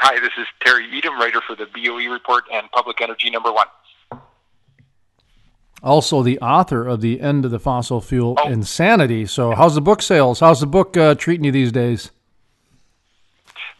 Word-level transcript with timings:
Hi, 0.00 0.20
this 0.20 0.30
is 0.38 0.46
Terry 0.64 0.86
Etam, 0.92 1.18
writer 1.18 1.40
for 1.40 1.56
the 1.56 1.66
BOE 1.66 2.08
Report 2.08 2.44
and 2.52 2.70
Public 2.70 3.00
Energy 3.00 3.30
Number 3.30 3.52
One. 3.52 3.66
Also, 5.82 6.22
the 6.22 6.38
author 6.38 6.86
of 6.86 7.00
The 7.00 7.20
End 7.20 7.44
of 7.44 7.50
the 7.50 7.58
Fossil 7.58 8.00
Fuel 8.00 8.36
oh. 8.38 8.48
Insanity. 8.48 9.26
So, 9.26 9.56
how's 9.56 9.74
the 9.74 9.80
book 9.80 10.00
sales? 10.00 10.38
How's 10.38 10.60
the 10.60 10.68
book 10.68 10.96
uh, 10.96 11.16
treating 11.16 11.42
you 11.42 11.50
these 11.50 11.72
days? 11.72 12.12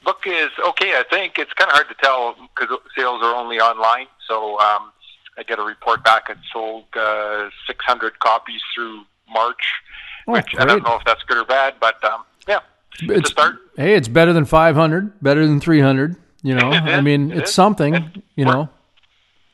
Book 0.04 0.18
is 0.26 0.48
okay, 0.70 0.98
I 0.98 1.04
think. 1.08 1.38
It's 1.38 1.52
kind 1.52 1.70
of 1.70 1.76
hard 1.76 1.88
to 1.88 1.94
tell 2.02 2.34
because 2.52 2.76
sales 2.96 3.22
are 3.22 3.36
only 3.36 3.60
online. 3.60 4.08
So, 4.26 4.58
um, 4.58 4.90
I 5.38 5.44
get 5.46 5.60
a 5.60 5.62
report 5.62 6.02
back. 6.02 6.28
It 6.30 6.38
sold 6.52 6.86
uh, 6.96 7.48
600 7.68 8.18
copies 8.18 8.60
through 8.74 9.02
March, 9.32 9.62
oh, 10.26 10.32
which 10.32 10.46
great. 10.46 10.62
I 10.62 10.64
don't 10.64 10.82
know 10.82 10.96
if 10.96 11.04
that's 11.04 11.22
good 11.22 11.38
or 11.38 11.44
bad, 11.44 11.74
but 11.80 12.02
um, 12.02 12.24
it's. 13.00 13.32
Hey, 13.76 13.94
it's 13.94 14.08
better 14.08 14.32
than 14.32 14.44
500, 14.44 15.20
better 15.22 15.46
than 15.46 15.60
300. 15.60 16.16
You 16.42 16.54
know, 16.54 16.70
I 16.70 17.00
mean, 17.00 17.30
it's 17.30 17.52
something. 17.52 17.94
And 17.94 18.22
you 18.36 18.44
know, 18.44 18.68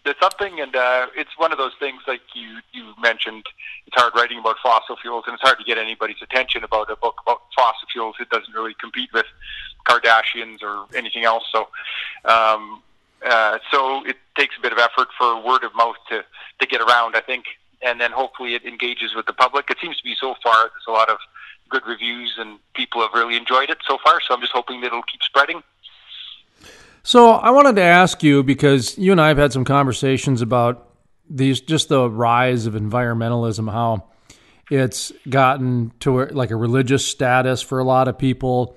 it's 0.04 0.20
something, 0.20 0.60
and 0.60 0.74
uh, 0.76 1.06
it's 1.16 1.30
one 1.38 1.52
of 1.52 1.58
those 1.58 1.72
things 1.78 2.02
like 2.06 2.20
you 2.34 2.58
you 2.72 2.92
mentioned. 3.00 3.44
It's 3.86 3.96
hard 3.96 4.12
writing 4.14 4.38
about 4.38 4.56
fossil 4.62 4.96
fuels, 5.00 5.24
and 5.26 5.34
it's 5.34 5.42
hard 5.42 5.58
to 5.58 5.64
get 5.64 5.78
anybody's 5.78 6.20
attention 6.22 6.62
about 6.64 6.90
a 6.90 6.96
book 6.96 7.16
about 7.26 7.40
fossil 7.56 7.88
fuels. 7.92 8.16
It 8.20 8.28
doesn't 8.28 8.52
really 8.54 8.74
compete 8.80 9.10
with 9.12 9.26
Kardashians 9.88 10.62
or 10.62 10.86
anything 10.94 11.24
else. 11.24 11.44
So, 11.50 11.68
um, 12.24 12.82
uh, 13.24 13.58
so 13.70 14.04
it 14.04 14.16
takes 14.36 14.56
a 14.58 14.60
bit 14.60 14.72
of 14.72 14.78
effort 14.78 15.08
for 15.16 15.42
word 15.42 15.64
of 15.64 15.74
mouth 15.74 15.96
to 16.10 16.22
to 16.60 16.66
get 16.66 16.82
around. 16.82 17.16
I 17.16 17.20
think, 17.20 17.46
and 17.80 17.98
then 17.98 18.12
hopefully 18.12 18.54
it 18.54 18.64
engages 18.64 19.14
with 19.14 19.24
the 19.24 19.32
public. 19.32 19.70
It 19.70 19.78
seems 19.80 19.96
to 19.96 20.04
be 20.04 20.14
so 20.20 20.34
far. 20.42 20.54
There's 20.54 20.84
a 20.86 20.92
lot 20.92 21.08
of 21.08 21.16
good 21.74 21.86
reviews, 21.86 22.34
and 22.38 22.58
people 22.74 23.00
have 23.02 23.10
really 23.14 23.36
enjoyed 23.36 23.68
it 23.68 23.78
so 23.86 23.98
far. 24.04 24.20
So 24.26 24.34
I'm 24.34 24.40
just 24.40 24.52
hoping 24.52 24.80
that 24.82 24.88
it'll 24.88 25.02
keep 25.02 25.22
spreading. 25.22 25.62
So 27.02 27.32
I 27.32 27.50
wanted 27.50 27.76
to 27.76 27.82
ask 27.82 28.22
you 28.22 28.42
because 28.42 28.96
you 28.96 29.12
and 29.12 29.20
I 29.20 29.28
have 29.28 29.38
had 29.38 29.52
some 29.52 29.64
conversations 29.64 30.40
about 30.40 30.88
these, 31.28 31.60
just 31.60 31.88
the 31.88 32.08
rise 32.08 32.66
of 32.66 32.74
environmentalism, 32.74 33.70
how 33.70 34.04
it's 34.70 35.12
gotten 35.28 35.92
to 36.00 36.26
like 36.26 36.50
a 36.50 36.56
religious 36.56 37.04
status 37.04 37.60
for 37.60 37.78
a 37.78 37.84
lot 37.84 38.08
of 38.08 38.16
people. 38.16 38.76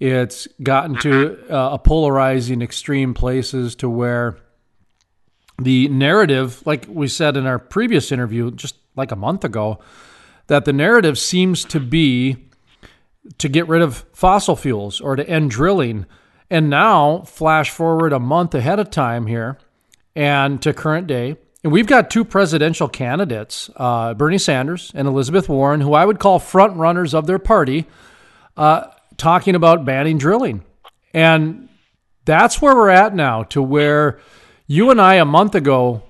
It's 0.00 0.46
gotten 0.62 0.96
to 0.98 1.08
mm-hmm. 1.08 1.52
uh, 1.52 1.70
a 1.74 1.78
polarizing 1.78 2.62
extreme 2.62 3.14
places 3.14 3.74
to 3.76 3.90
where 3.90 4.38
the 5.60 5.88
narrative, 5.88 6.62
like 6.64 6.86
we 6.88 7.08
said 7.08 7.36
in 7.36 7.46
our 7.46 7.58
previous 7.58 8.12
interview, 8.12 8.52
just 8.52 8.76
like 8.94 9.10
a 9.10 9.16
month 9.16 9.44
ago, 9.44 9.80
that 10.48 10.64
the 10.64 10.72
narrative 10.72 11.18
seems 11.18 11.64
to 11.66 11.80
be 11.80 12.36
to 13.38 13.48
get 13.48 13.68
rid 13.68 13.82
of 13.82 14.04
fossil 14.12 14.56
fuels 14.56 15.00
or 15.00 15.16
to 15.16 15.28
end 15.28 15.50
drilling. 15.50 16.06
And 16.50 16.68
now, 16.68 17.20
flash 17.22 17.70
forward 17.70 18.12
a 18.12 18.18
month 18.18 18.54
ahead 18.54 18.78
of 18.78 18.90
time 18.90 19.26
here 19.26 19.58
and 20.16 20.60
to 20.62 20.72
current 20.72 21.06
day. 21.06 21.36
And 21.62 21.72
we've 21.72 21.86
got 21.86 22.10
two 22.10 22.24
presidential 22.24 22.88
candidates, 22.88 23.68
uh, 23.76 24.14
Bernie 24.14 24.38
Sanders 24.38 24.90
and 24.94 25.06
Elizabeth 25.06 25.48
Warren, 25.48 25.80
who 25.80 25.92
I 25.92 26.04
would 26.04 26.18
call 26.18 26.38
front 26.38 26.76
runners 26.76 27.14
of 27.14 27.26
their 27.26 27.38
party, 27.38 27.86
uh, 28.56 28.86
talking 29.16 29.54
about 29.54 29.84
banning 29.84 30.18
drilling. 30.18 30.64
And 31.12 31.68
that's 32.24 32.62
where 32.62 32.74
we're 32.74 32.90
at 32.90 33.14
now, 33.14 33.42
to 33.44 33.60
where 33.60 34.20
you 34.66 34.90
and 34.90 35.00
I 35.00 35.16
a 35.16 35.24
month 35.24 35.54
ago 35.54 36.02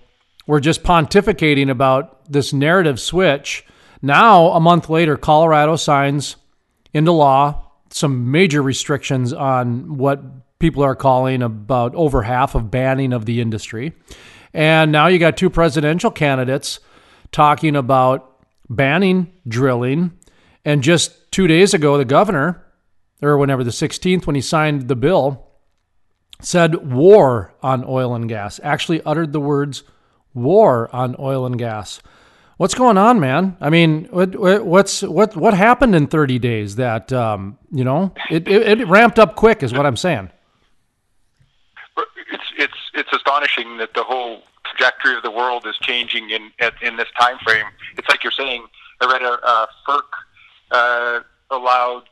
were 0.47 0.61
just 0.61 0.83
pontificating 0.83 1.71
about 1.71 2.31
this 2.31 2.53
narrative 2.53 3.01
switch 3.01 3.65
now, 4.03 4.49
a 4.49 4.61
month 4.61 4.89
later, 4.89 5.17
Colorado 5.17 5.77
signs 5.77 6.37
into 6.93 7.13
law 7.13 7.65
some 7.91 8.31
major 8.31 8.63
restrictions 8.63 9.33
on 9.33 9.97
what 9.97 10.59
people 10.59 10.83
are 10.83 10.95
calling 10.95 11.43
about 11.43 11.95
over 11.95 12.23
half 12.23 12.55
of 12.55 12.71
banning 12.71 13.13
of 13.13 13.25
the 13.25 13.41
industry. 13.41 13.93
And 14.53 14.93
now 14.93 15.07
you 15.07 15.19
got 15.19 15.37
two 15.37 15.51
presidential 15.51 16.11
candidates 16.11 16.81
talking 17.33 17.77
about 17.77 18.45
banning 18.69 19.33
drilling. 19.47 20.13
And 20.65 20.83
just 20.83 21.31
two 21.33 21.47
days 21.47 21.75
ago, 21.75 21.97
the 21.97 22.05
governor, 22.05 22.65
or 23.23 23.39
whenever 23.39 23.65
the 23.65 23.71
16th, 23.71 24.27
when 24.27 24.37
he 24.37 24.43
signed 24.43 24.89
the 24.89 24.97
bill, 24.97 25.47
said 26.41 26.93
war 26.93 27.55
on 27.63 27.85
oil 27.87 28.15
and 28.15 28.29
gas, 28.29 28.61
actually 28.63 29.03
uttered 29.03 29.33
the 29.33 29.41
words 29.41 29.83
war 30.35 30.89
on 30.95 31.17
oil 31.19 31.47
and 31.47 31.59
gas. 31.59 32.01
What's 32.59 32.75
going 32.75 32.99
on, 32.99 33.21
man? 33.21 33.57
I 33.61 33.71
mean, 33.71 34.07
what, 34.11 34.35
what's 34.35 35.03
what 35.03 35.37
what 35.37 35.55
happened 35.55 35.95
in 35.95 36.09
30 36.09 36.41
days 36.41 36.75
that 36.75 37.13
um, 37.13 37.57
you 37.71 37.85
know 37.85 38.13
it, 38.31 38.49
it, 38.49 38.81
it 38.81 38.89
ramped 38.89 39.21
up 39.21 39.37
quick, 39.37 39.63
is 39.63 39.73
what 39.73 39.87
I'm 39.87 39.97
saying. 39.97 40.31
It's 42.33 42.43
it's 42.59 42.79
it's 42.95 43.13
astonishing 43.13 43.79
that 43.79 43.95
the 43.95 44.03
whole 44.03 44.43
trajectory 44.67 45.17
of 45.17 45.23
the 45.23 45.31
world 45.31 45.67
is 45.69 45.77
changing 45.83 46.31
in 46.31 46.51
in 46.83 46.97
this 46.97 47.07
time 47.19 47.39
frame. 47.45 47.67
It's 47.97 48.09
like 48.09 48.25
you're 48.25 48.33
saying. 48.33 48.67
I 49.01 49.07
read 49.07 49.23
a, 49.23 49.35
a 49.47 49.69
FERC 49.89 50.03
uh, 50.73 51.21
allowed 51.53 52.03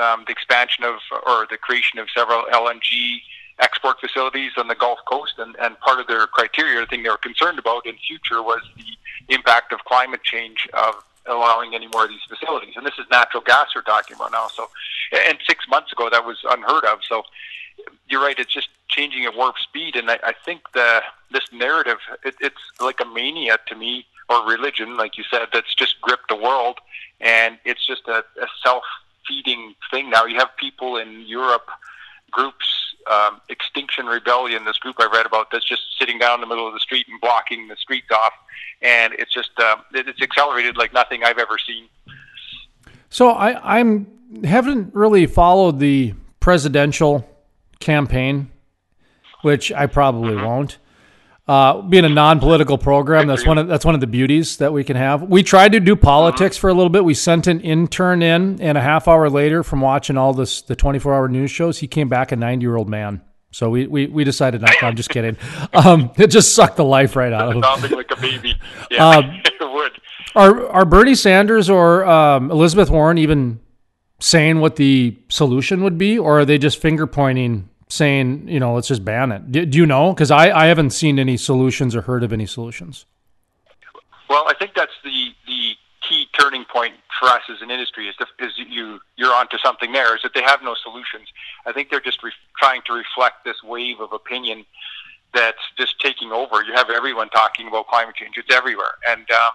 um, 0.00 0.22
the 0.24 0.32
expansion 0.32 0.84
of 0.84 0.94
or 1.26 1.48
the 1.50 1.58
creation 1.58 1.98
of 1.98 2.06
several 2.16 2.44
LNG 2.52 3.18
export 3.58 4.00
facilities 4.00 4.52
on 4.56 4.68
the 4.68 4.74
Gulf 4.74 4.98
Coast, 5.06 5.34
and, 5.38 5.56
and 5.60 5.78
part 5.80 6.00
of 6.00 6.06
their 6.06 6.26
criteria, 6.26 6.80
the 6.80 6.86
thing 6.86 7.02
they 7.02 7.08
were 7.08 7.16
concerned 7.16 7.58
about 7.58 7.86
in 7.86 7.96
future 8.06 8.42
was 8.42 8.60
the 8.76 9.34
impact 9.34 9.72
of 9.72 9.80
climate 9.84 10.22
change 10.22 10.68
of 10.74 10.94
allowing 11.26 11.74
any 11.74 11.88
more 11.88 12.04
of 12.04 12.10
these 12.10 12.20
facilities. 12.28 12.74
And 12.76 12.86
this 12.86 12.94
is 12.98 13.06
natural 13.10 13.42
gas 13.42 13.68
we're 13.74 13.82
talking 13.82 14.16
about 14.16 14.32
now. 14.32 14.48
So, 14.48 14.68
and 15.28 15.38
six 15.46 15.64
months 15.68 15.92
ago 15.92 16.08
that 16.10 16.24
was 16.24 16.38
unheard 16.48 16.84
of. 16.84 17.00
So, 17.08 17.24
you're 18.08 18.22
right; 18.22 18.38
it's 18.38 18.52
just 18.52 18.68
changing 18.88 19.24
at 19.24 19.36
warp 19.36 19.58
speed. 19.58 19.96
And 19.96 20.10
I, 20.10 20.18
I 20.22 20.32
think 20.44 20.60
the 20.72 21.02
this 21.30 21.44
narrative, 21.52 21.98
it, 22.24 22.34
it's 22.40 22.60
like 22.80 23.00
a 23.00 23.04
mania 23.04 23.58
to 23.68 23.74
me, 23.74 24.06
or 24.28 24.46
religion, 24.46 24.96
like 24.96 25.18
you 25.18 25.24
said, 25.30 25.48
that's 25.52 25.74
just 25.74 26.00
gripped 26.00 26.28
the 26.28 26.36
world, 26.36 26.78
and 27.20 27.58
it's 27.64 27.86
just 27.86 28.06
a, 28.06 28.18
a 28.40 28.46
self-feeding 28.62 29.74
thing 29.90 30.10
now. 30.10 30.24
You 30.24 30.38
have 30.38 30.56
people 30.56 30.96
in 30.96 31.22
Europe, 31.26 31.68
groups 32.30 32.85
um, 33.10 33.40
Extinction 33.48 34.06
Rebellion, 34.06 34.64
this 34.64 34.78
group 34.78 34.96
I 34.98 35.06
read 35.12 35.26
about, 35.26 35.50
that's 35.50 35.64
just 35.64 35.82
sitting 35.98 36.18
down 36.18 36.34
in 36.36 36.40
the 36.40 36.46
middle 36.46 36.66
of 36.66 36.74
the 36.74 36.80
street 36.80 37.06
and 37.08 37.20
blocking 37.20 37.68
the 37.68 37.76
streets 37.76 38.10
off, 38.10 38.32
and 38.82 39.12
it's 39.14 39.32
just 39.32 39.50
uh, 39.58 39.76
it's 39.92 40.20
accelerated 40.20 40.76
like 40.76 40.92
nothing 40.92 41.24
I've 41.24 41.38
ever 41.38 41.58
seen. 41.58 41.88
So 43.10 43.30
I 43.30 43.76
I'm 43.76 44.06
haven't 44.44 44.94
really 44.94 45.26
followed 45.26 45.78
the 45.78 46.14
presidential 46.40 47.28
campaign, 47.80 48.50
which 49.42 49.72
I 49.72 49.86
probably 49.86 50.34
mm-hmm. 50.34 50.44
won't. 50.44 50.78
Uh, 51.48 51.80
being 51.82 52.04
a 52.04 52.08
non-political 52.08 52.76
program, 52.76 53.28
that's 53.28 53.46
one 53.46 53.56
of 53.56 53.68
that's 53.68 53.84
one 53.84 53.94
of 53.94 54.00
the 54.00 54.06
beauties 54.08 54.56
that 54.56 54.72
we 54.72 54.82
can 54.82 54.96
have. 54.96 55.22
We 55.22 55.44
tried 55.44 55.72
to 55.72 55.80
do 55.80 55.94
politics 55.94 56.56
for 56.56 56.68
a 56.68 56.74
little 56.74 56.90
bit. 56.90 57.04
We 57.04 57.14
sent 57.14 57.46
an 57.46 57.60
intern 57.60 58.20
in, 58.20 58.60
and 58.60 58.76
a 58.76 58.80
half 58.80 59.06
hour 59.06 59.30
later, 59.30 59.62
from 59.62 59.80
watching 59.80 60.16
all 60.16 60.32
this 60.34 60.62
the 60.62 60.74
24-hour 60.74 61.28
news 61.28 61.52
shows, 61.52 61.78
he 61.78 61.86
came 61.86 62.08
back 62.08 62.32
a 62.32 62.36
90-year-old 62.36 62.88
man. 62.88 63.22
So 63.52 63.70
we, 63.70 63.86
we, 63.86 64.06
we 64.06 64.24
decided 64.24 64.60
not. 64.60 64.82
I'm 64.82 64.96
just 64.96 65.08
kidding. 65.08 65.36
Um, 65.72 66.10
it 66.16 66.28
just 66.28 66.54
sucked 66.54 66.76
the 66.76 66.84
life 66.84 67.16
right 67.16 67.32
out 67.32 67.48
of 67.48 67.56
him. 67.56 67.62
Sounding 67.62 67.92
like 67.92 68.10
a 68.10 68.16
baby. 68.16 68.54
Yeah, 68.90 69.08
um, 69.08 69.24
it 69.44 69.54
would. 69.60 69.92
Are 70.34 70.68
are 70.68 70.84
Bernie 70.84 71.14
Sanders 71.14 71.70
or 71.70 72.04
um, 72.06 72.50
Elizabeth 72.50 72.90
Warren 72.90 73.18
even 73.18 73.60
saying 74.20 74.60
what 74.60 74.76
the 74.76 75.18
solution 75.28 75.82
would 75.82 75.96
be, 75.96 76.18
or 76.18 76.40
are 76.40 76.44
they 76.44 76.58
just 76.58 76.80
finger 76.80 77.06
pointing 77.06 77.68
saying, 77.88 78.48
you 78.48 78.60
know, 78.60 78.74
let's 78.74 78.88
just 78.88 79.04
ban 79.04 79.32
it. 79.32 79.52
Do, 79.52 79.64
do 79.66 79.78
you 79.78 79.86
know? 79.86 80.12
Because 80.12 80.30
I, 80.30 80.50
I 80.50 80.66
haven't 80.66 80.90
seen 80.90 81.18
any 81.18 81.36
solutions 81.36 81.94
or 81.94 82.02
heard 82.02 82.22
of 82.22 82.32
any 82.32 82.46
solutions. 82.46 83.06
Well, 84.28 84.46
I 84.48 84.54
think 84.54 84.72
that's 84.74 84.92
the 85.04 85.28
the 85.46 85.74
key 86.06 86.26
turning 86.38 86.64
point 86.64 86.94
for 87.18 87.28
us 87.28 87.42
as 87.50 87.62
an 87.62 87.70
industry 87.70 88.08
is, 88.08 88.14
the, 88.18 88.26
is 88.44 88.52
you 88.56 89.00
you're 89.16 89.34
onto 89.34 89.58
something 89.58 89.92
there 89.92 90.14
is 90.14 90.22
that 90.22 90.34
they 90.34 90.42
have 90.42 90.62
no 90.62 90.74
solutions. 90.74 91.28
I 91.64 91.72
think 91.72 91.90
they're 91.90 92.00
just 92.00 92.22
re- 92.22 92.32
trying 92.58 92.82
to 92.86 92.92
reflect 92.92 93.44
this 93.44 93.62
wave 93.62 94.00
of 94.00 94.12
opinion 94.12 94.64
that's 95.32 95.62
just 95.78 96.00
taking 96.00 96.32
over. 96.32 96.62
You 96.62 96.74
have 96.74 96.90
everyone 96.90 97.28
talking 97.30 97.68
about 97.68 97.86
climate 97.88 98.16
change; 98.16 98.36
it's 98.36 98.52
everywhere, 98.54 98.94
and 99.06 99.30
um, 99.30 99.50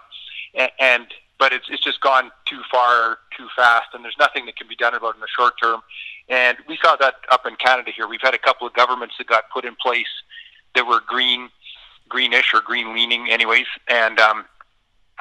and, 0.54 0.70
and 0.78 1.06
but 1.38 1.52
it's 1.52 1.66
it's 1.68 1.82
just 1.82 2.00
gone 2.00 2.30
too 2.46 2.60
far, 2.70 3.18
too 3.36 3.48
fast, 3.56 3.88
and 3.94 4.04
there's 4.04 4.18
nothing 4.18 4.46
that 4.46 4.56
can 4.56 4.68
be 4.68 4.76
done 4.76 4.94
about 4.94 5.10
it 5.10 5.16
in 5.16 5.20
the 5.20 5.28
short 5.36 5.54
term. 5.60 5.80
And 6.28 6.58
we 6.68 6.78
saw 6.82 6.96
that 6.96 7.14
up 7.30 7.46
in 7.46 7.56
Canada 7.56 7.90
here. 7.94 8.06
We've 8.08 8.22
had 8.22 8.34
a 8.34 8.38
couple 8.38 8.66
of 8.66 8.72
governments 8.74 9.14
that 9.18 9.26
got 9.26 9.50
put 9.50 9.64
in 9.64 9.76
place 9.76 10.06
that 10.74 10.86
were 10.86 11.00
green, 11.06 11.50
greenish 12.08 12.54
or 12.54 12.60
green 12.60 12.94
leaning, 12.94 13.30
anyways, 13.30 13.66
and 13.88 14.18
um, 14.18 14.44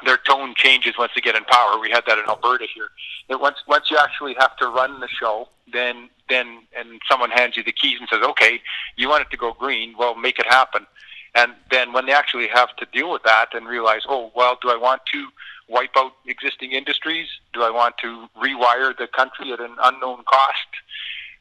their 0.05 0.17
tone 0.17 0.53
changes 0.55 0.97
once 0.97 1.11
they 1.15 1.21
get 1.21 1.35
in 1.35 1.43
power. 1.45 1.79
We 1.79 1.89
had 1.89 2.03
that 2.07 2.17
in 2.17 2.25
Alberta 2.27 2.65
here. 2.73 2.89
That 3.29 3.39
once 3.39 3.57
once 3.67 3.91
you 3.91 3.97
actually 3.97 4.35
have 4.39 4.55
to 4.57 4.67
run 4.67 4.99
the 4.99 5.07
show, 5.07 5.49
then 5.71 6.09
then 6.29 6.63
and 6.77 7.01
someone 7.09 7.31
hands 7.31 7.57
you 7.57 7.63
the 7.63 7.71
keys 7.71 7.97
and 7.99 8.07
says, 8.09 8.21
"Okay, 8.21 8.61
you 8.95 9.09
want 9.09 9.23
it 9.23 9.31
to 9.31 9.37
go 9.37 9.53
green? 9.53 9.95
Well, 9.97 10.15
make 10.15 10.39
it 10.39 10.47
happen." 10.47 10.85
And 11.33 11.53
then 11.69 11.93
when 11.93 12.05
they 12.05 12.13
actually 12.13 12.47
have 12.47 12.75
to 12.77 12.85
deal 12.91 13.11
with 13.11 13.23
that 13.23 13.53
and 13.53 13.67
realize, 13.67 14.01
"Oh, 14.07 14.31
well, 14.35 14.57
do 14.61 14.69
I 14.69 14.77
want 14.77 15.01
to?" 15.13 15.27
wipe 15.67 15.95
out 15.95 16.11
existing 16.27 16.73
industries? 16.73 17.29
Do 17.53 17.63
I 17.63 17.69
want 17.69 17.97
to 17.99 18.27
rewire 18.35 18.91
the 18.97 19.07
country 19.07 19.53
at 19.53 19.61
an 19.61 19.73
unknown 19.81 20.21
cost? 20.25 20.67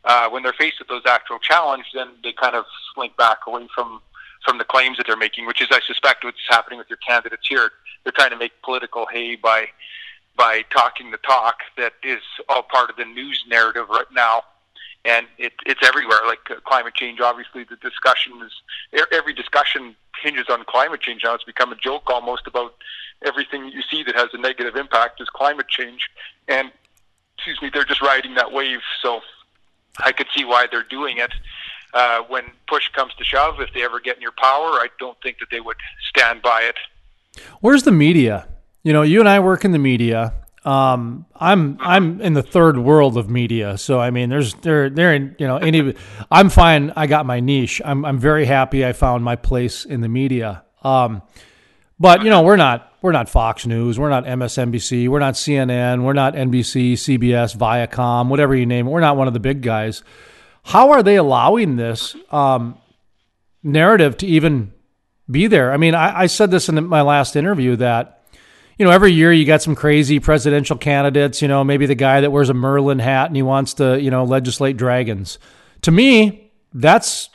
uh, 0.04 0.28
when 0.28 0.42
they're 0.42 0.52
faced 0.52 0.78
with 0.78 0.88
those 0.88 1.02
actual 1.06 1.38
challenges, 1.38 1.90
then 1.94 2.08
they 2.22 2.32
kind 2.32 2.54
of 2.54 2.64
slink 2.94 3.16
back 3.16 3.38
away 3.46 3.68
from 3.74 4.00
from 4.44 4.56
the 4.56 4.64
claims 4.64 4.96
that 4.96 5.06
they're 5.06 5.18
making, 5.18 5.44
which 5.46 5.60
is, 5.60 5.68
I 5.70 5.80
suspect, 5.86 6.24
what's 6.24 6.38
happening 6.48 6.78
with 6.78 6.88
your 6.88 6.96
candidates 7.06 7.46
here. 7.46 7.72
They're 8.02 8.12
trying 8.12 8.30
to 8.30 8.38
make 8.38 8.52
political 8.62 9.06
hay 9.06 9.36
by 9.36 9.66
by 10.36 10.62
talking 10.70 11.10
the 11.10 11.18
talk 11.18 11.58
that 11.76 11.92
is 12.02 12.22
all 12.48 12.62
part 12.62 12.88
of 12.88 12.96
the 12.96 13.04
news 13.04 13.44
narrative 13.46 13.88
right 13.90 14.10
now 14.12 14.42
and 15.04 15.26
it, 15.38 15.52
it's 15.66 15.80
everywhere. 15.86 16.18
Like 16.26 16.50
uh, 16.50 16.56
climate 16.64 16.94
change, 16.94 17.20
obviously, 17.20 17.64
the 17.64 17.76
discussion 17.76 18.32
is 18.42 18.52
every 19.12 19.32
discussion 19.32 19.94
hinges 20.22 20.46
on 20.50 20.64
climate 20.64 21.00
change 21.00 21.22
now. 21.24 21.34
It's 21.34 21.44
become 21.44 21.72
a 21.72 21.76
joke 21.76 22.08
almost 22.10 22.46
about 22.46 22.74
everything 23.24 23.66
you 23.68 23.82
see 23.90 24.02
that 24.04 24.14
has 24.14 24.28
a 24.32 24.38
negative 24.38 24.76
impact 24.76 25.20
is 25.20 25.28
climate 25.28 25.68
change, 25.68 26.08
and 26.48 26.70
excuse 27.36 27.60
me, 27.62 27.70
they're 27.72 27.84
just 27.84 28.02
riding 28.02 28.34
that 28.34 28.52
wave. 28.52 28.80
So 29.02 29.20
I 30.04 30.12
could 30.12 30.26
see 30.34 30.44
why 30.44 30.66
they're 30.70 30.82
doing 30.82 31.18
it. 31.18 31.32
Uh, 31.92 32.22
when 32.28 32.44
push 32.68 32.88
comes 32.90 33.12
to 33.14 33.24
shove, 33.24 33.60
if 33.60 33.72
they 33.74 33.82
ever 33.82 33.98
get 33.98 34.16
in 34.16 34.22
your 34.22 34.32
power, 34.32 34.68
I 34.78 34.88
don't 34.98 35.20
think 35.22 35.38
that 35.40 35.48
they 35.50 35.60
would 35.60 35.76
stand 36.08 36.40
by 36.40 36.62
it. 36.62 36.76
Where's 37.60 37.82
the 37.82 37.92
media? 37.92 38.46
You 38.82 38.92
know, 38.92 39.02
you 39.02 39.20
and 39.20 39.28
I 39.28 39.40
work 39.40 39.64
in 39.64 39.72
the 39.72 39.78
media, 39.78 40.32
um, 40.64 41.24
I'm 41.34 41.78
I'm 41.80 42.20
in 42.20 42.34
the 42.34 42.42
third 42.42 42.76
world 42.78 43.16
of 43.16 43.30
media, 43.30 43.78
so 43.78 43.98
I 43.98 44.10
mean, 44.10 44.28
there's 44.28 44.54
there 44.54 44.90
there 44.90 45.14
you 45.14 45.46
know 45.46 45.56
any 45.56 45.94
I'm 46.30 46.50
fine. 46.50 46.92
I 46.96 47.06
got 47.06 47.24
my 47.24 47.40
niche. 47.40 47.80
I'm 47.84 48.04
I'm 48.04 48.18
very 48.18 48.44
happy. 48.44 48.84
I 48.84 48.92
found 48.92 49.24
my 49.24 49.36
place 49.36 49.86
in 49.86 50.02
the 50.02 50.08
media. 50.08 50.64
Um, 50.82 51.22
but 51.98 52.22
you 52.22 52.30
know, 52.30 52.42
we're 52.42 52.56
not 52.56 52.92
we're 53.00 53.12
not 53.12 53.30
Fox 53.30 53.64
News. 53.66 53.98
We're 53.98 54.10
not 54.10 54.24
MSNBC. 54.24 55.08
We're 55.08 55.18
not 55.18 55.34
CNN. 55.34 56.02
We're 56.02 56.12
not 56.12 56.34
NBC, 56.34 56.92
CBS, 56.92 57.56
Viacom, 57.56 58.28
whatever 58.28 58.54
you 58.54 58.66
name 58.66 58.86
it. 58.86 58.90
We're 58.90 59.00
not 59.00 59.16
one 59.16 59.28
of 59.28 59.34
the 59.34 59.40
big 59.40 59.62
guys. 59.62 60.02
How 60.62 60.90
are 60.90 61.02
they 61.02 61.16
allowing 61.16 61.76
this 61.76 62.14
um, 62.30 62.76
narrative 63.62 64.18
to 64.18 64.26
even 64.26 64.72
be 65.30 65.46
there? 65.46 65.72
I 65.72 65.78
mean, 65.78 65.94
I, 65.94 66.20
I 66.20 66.26
said 66.26 66.50
this 66.50 66.68
in 66.68 66.86
my 66.86 67.00
last 67.00 67.34
interview 67.34 67.76
that 67.76 68.19
you 68.80 68.86
know, 68.86 68.92
every 68.92 69.12
year 69.12 69.30
you 69.30 69.44
got 69.44 69.60
some 69.60 69.74
crazy 69.74 70.18
presidential 70.20 70.74
candidates, 70.74 71.42
you 71.42 71.48
know, 71.48 71.62
maybe 71.62 71.84
the 71.84 71.94
guy 71.94 72.22
that 72.22 72.30
wears 72.30 72.48
a 72.48 72.54
Merlin 72.54 72.98
hat 72.98 73.26
and 73.26 73.36
he 73.36 73.42
wants 73.42 73.74
to, 73.74 74.00
you 74.00 74.10
know, 74.10 74.24
legislate 74.24 74.78
dragons. 74.78 75.38
To 75.82 75.90
me, 75.90 76.50
that's 76.72 77.28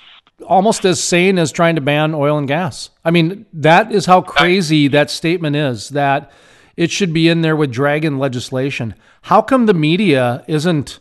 almost 0.48 0.86
as 0.86 1.04
sane 1.04 1.38
as 1.38 1.52
trying 1.52 1.76
to 1.76 1.82
ban 1.82 2.16
oil 2.16 2.40
and 2.40 2.48
gas. 2.48 2.90
I 3.06 3.12
mean, 3.12 3.46
that 3.54 3.92
is 3.92 4.08
how 4.08 4.22
crazy 4.22 4.88
that 4.88 5.12
statement 5.12 5.56
is 5.56 5.90
that 5.90 6.32
it 6.78 6.90
should 6.90 7.14
be 7.14 7.30
in 7.30 7.42
there 7.42 7.56
with 7.56 7.72
dragon 7.72 8.18
legislation. 8.18 8.96
How 9.22 9.44
come 9.44 9.68
the 9.68 9.76
media 9.76 10.44
isn't 10.48 10.98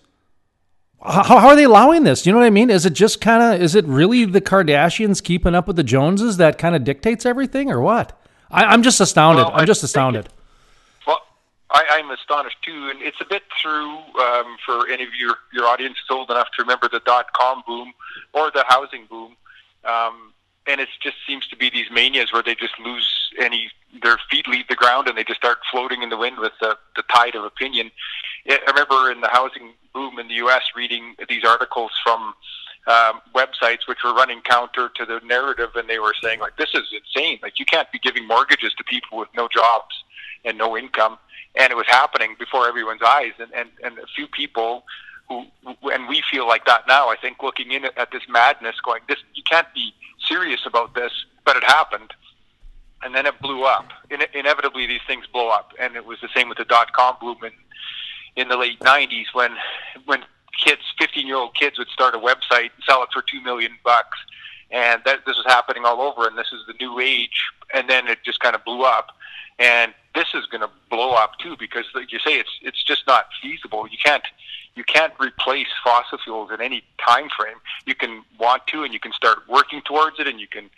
how, 1.02 1.22
how 1.22 1.48
are 1.48 1.56
they 1.56 1.64
allowing 1.64 2.04
this? 2.04 2.26
You 2.26 2.32
know 2.32 2.38
what 2.38 2.46
I 2.46 2.50
mean? 2.50 2.68
Is 2.68 2.84
it 2.84 2.92
just 2.92 3.22
kind 3.22 3.42
of 3.42 3.62
is 3.62 3.74
it 3.74 3.86
really 3.86 4.26
the 4.26 4.42
Kardashians 4.42 5.24
keeping 5.24 5.54
up 5.54 5.66
with 5.66 5.76
the 5.76 5.82
Joneses 5.82 6.36
that 6.36 6.58
kind 6.58 6.76
of 6.76 6.84
dictates 6.84 7.24
everything 7.24 7.70
or 7.70 7.80
what? 7.80 8.20
I, 8.50 8.72
am 8.72 8.82
just 8.82 9.00
astounded. 9.00 9.44
Well, 9.44 9.54
I'm 9.54 9.66
just 9.66 9.82
astounded. 9.82 10.28
well, 11.06 11.22
I, 11.70 11.98
am 11.98 12.10
astonished 12.10 12.58
too, 12.62 12.90
and 12.90 13.02
it's 13.02 13.20
a 13.20 13.24
bit 13.24 13.42
through 13.60 13.96
um, 14.20 14.56
for 14.64 14.88
any 14.88 15.04
of 15.04 15.14
your 15.18 15.36
your 15.52 15.66
audience 15.66 15.96
is 15.96 16.10
old 16.10 16.30
enough 16.30 16.48
to 16.56 16.62
remember 16.62 16.88
the 16.88 17.00
dot 17.00 17.32
com 17.32 17.62
boom 17.66 17.92
or 18.32 18.50
the 18.50 18.64
housing 18.68 19.06
boom, 19.06 19.36
um, 19.84 20.32
and 20.66 20.80
it 20.80 20.88
just 21.02 21.16
seems 21.26 21.46
to 21.48 21.56
be 21.56 21.70
these 21.70 21.90
manias 21.90 22.32
where 22.32 22.42
they 22.42 22.54
just 22.54 22.78
lose 22.78 23.08
any 23.38 23.70
their 24.02 24.18
feet 24.30 24.48
leave 24.48 24.66
the 24.68 24.74
ground 24.74 25.08
and 25.08 25.16
they 25.16 25.24
just 25.24 25.38
start 25.38 25.58
floating 25.70 26.02
in 26.02 26.08
the 26.08 26.16
wind 26.16 26.38
with 26.38 26.52
the, 26.60 26.76
the 26.96 27.02
tide 27.14 27.34
of 27.34 27.44
opinion. 27.44 27.90
I 28.48 28.58
remember 28.66 29.10
in 29.10 29.20
the 29.20 29.28
housing 29.28 29.72
boom 29.94 30.18
in 30.18 30.28
the 30.28 30.34
U.S. 30.34 30.62
reading 30.74 31.14
these 31.28 31.44
articles 31.44 31.92
from 32.02 32.34
um, 32.86 33.22
websites 33.34 33.86
which 33.86 33.98
were 34.04 34.14
running 34.14 34.40
counter 34.42 34.90
to 34.94 35.06
the 35.06 35.20
narrative, 35.24 35.70
and 35.74 35.88
they 35.88 35.98
were 35.98 36.14
saying 36.22 36.40
like, 36.40 36.56
"This 36.56 36.70
is 36.74 36.84
insane! 36.92 37.38
Like, 37.42 37.58
you 37.58 37.64
can't 37.64 37.90
be 37.90 37.98
giving 37.98 38.26
mortgages 38.26 38.74
to 38.74 38.84
people 38.84 39.18
with 39.18 39.28
no 39.34 39.48
jobs 39.48 39.94
and 40.44 40.58
no 40.58 40.76
income." 40.76 41.18
And 41.56 41.70
it 41.70 41.76
was 41.76 41.86
happening 41.86 42.36
before 42.38 42.68
everyone's 42.68 43.02
eyes, 43.02 43.32
and 43.38 43.52
and, 43.54 43.70
and 43.82 43.98
a 43.98 44.06
few 44.14 44.26
people 44.26 44.84
who, 45.28 45.46
and 45.84 46.08
we 46.08 46.22
feel 46.30 46.46
like 46.46 46.66
that 46.66 46.86
now. 46.86 47.08
I 47.08 47.16
think 47.16 47.42
looking 47.42 47.72
in 47.72 47.84
at 47.84 48.10
this 48.12 48.22
madness, 48.28 48.76
going, 48.84 49.02
"This 49.08 49.18
you 49.34 49.42
can't 49.42 49.72
be 49.74 49.94
serious 50.26 50.60
about 50.66 50.94
this," 50.94 51.12
but 51.44 51.56
it 51.56 51.64
happened. 51.64 52.12
And 53.02 53.14
then 53.14 53.26
it 53.26 53.38
blew 53.38 53.64
up. 53.64 53.92
In, 54.10 54.20
inevitably, 54.32 54.86
these 54.86 55.02
things 55.06 55.26
blow 55.26 55.50
up, 55.50 55.72
and 55.78 55.94
it 55.94 56.06
was 56.06 56.20
the 56.22 56.28
same 56.34 56.48
with 56.48 56.56
the 56.56 56.64
dot 56.64 56.92
com 56.92 57.16
boom 57.20 57.38
in 57.44 57.52
in 58.36 58.48
the 58.48 58.56
late 58.56 58.80
'90s 58.80 59.26
when 59.32 59.56
when 60.04 60.24
kids, 60.62 60.82
15 60.98 61.26
year 61.26 61.36
old 61.36 61.54
kids 61.54 61.78
would 61.78 61.88
start 61.88 62.14
a 62.14 62.18
website 62.18 62.70
and 62.74 62.84
sell 62.86 63.02
it 63.02 63.08
for 63.12 63.22
2 63.22 63.40
million 63.42 63.72
bucks. 63.84 64.18
And 64.70 65.02
that 65.04 65.24
this 65.26 65.36
was 65.36 65.46
happening 65.46 65.84
all 65.84 66.00
over, 66.00 66.26
and 66.26 66.36
this 66.36 66.48
is 66.52 66.60
the 66.66 66.74
new 66.80 66.98
age. 66.98 67.50
And 67.72 67.88
then 67.88 68.08
it 68.08 68.18
just 68.24 68.40
kind 68.40 68.54
of 68.54 68.64
blew 68.64 68.82
up. 68.82 69.08
And 69.58 69.94
this 70.14 70.26
is 70.34 70.46
going 70.46 70.62
to 70.62 70.70
blow 70.90 71.12
up 71.12 71.38
too, 71.38 71.56
because 71.58 71.84
like 71.94 72.12
you 72.12 72.18
say, 72.18 72.34
it's 72.38 72.50
it's 72.62 72.82
just 72.82 73.06
not 73.06 73.26
feasible. 73.40 73.86
You 73.88 73.98
can't 74.02 74.24
you 74.74 74.84
can't 74.84 75.12
replace 75.20 75.68
fossil 75.84 76.18
fuels 76.18 76.50
in 76.52 76.60
any 76.60 76.82
time 77.04 77.28
frame. 77.36 77.56
You 77.86 77.94
can 77.94 78.24
want 78.38 78.66
to, 78.68 78.82
and 78.82 78.92
you 78.92 78.98
can 78.98 79.12
start 79.12 79.48
working 79.48 79.82
towards 79.82 80.18
it, 80.18 80.26
and 80.26 80.40
you 80.40 80.48
can 80.48 80.70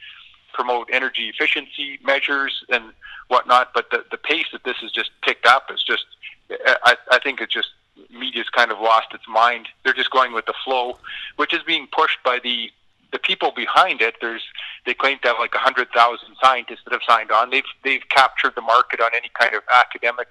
promote 0.52 0.88
energy 0.92 1.28
efficiency 1.28 1.98
measures 2.04 2.64
and 2.68 2.84
whatnot. 3.28 3.72
But 3.72 3.90
the 3.90 4.04
the 4.10 4.18
pace 4.18 4.46
that 4.52 4.64
this 4.64 4.76
has 4.78 4.92
just 4.92 5.10
picked 5.22 5.46
up 5.46 5.70
is 5.72 5.82
just, 5.82 6.04
I, 6.50 6.96
I 7.12 7.18
think 7.18 7.40
it's 7.40 7.52
just 7.52 7.68
media's 8.10 8.48
kind 8.50 8.70
of 8.70 8.80
lost 8.80 9.08
its 9.14 9.24
mind. 9.28 9.68
They're 9.84 9.94
just 9.94 10.10
going 10.10 10.32
with 10.32 10.46
the 10.46 10.54
flow, 10.64 10.98
which 11.36 11.52
is 11.54 11.62
being 11.62 11.88
pushed 11.90 12.18
by 12.24 12.38
the 12.42 12.70
the 13.12 13.18
people 13.18 13.52
behind 13.54 14.02
it. 14.02 14.16
There's 14.20 14.42
they 14.84 14.94
claim 14.94 15.18
to 15.22 15.28
have 15.28 15.36
like 15.38 15.54
hundred 15.54 15.88
thousand 15.90 16.36
scientists 16.42 16.80
that 16.84 16.92
have 16.92 17.02
signed 17.08 17.30
on. 17.30 17.50
They've 17.50 17.64
they've 17.84 18.06
captured 18.08 18.54
the 18.54 18.62
market 18.62 19.00
on 19.00 19.10
any 19.14 19.30
kind 19.38 19.54
of 19.54 19.62
academic 19.72 20.28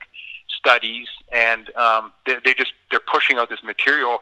studies, 0.48 1.08
and 1.32 1.76
um, 1.76 2.12
they, 2.26 2.38
they 2.44 2.54
just 2.54 2.74
they're 2.92 3.00
pushing 3.00 3.38
out 3.38 3.50
this 3.50 3.64
material 3.64 4.20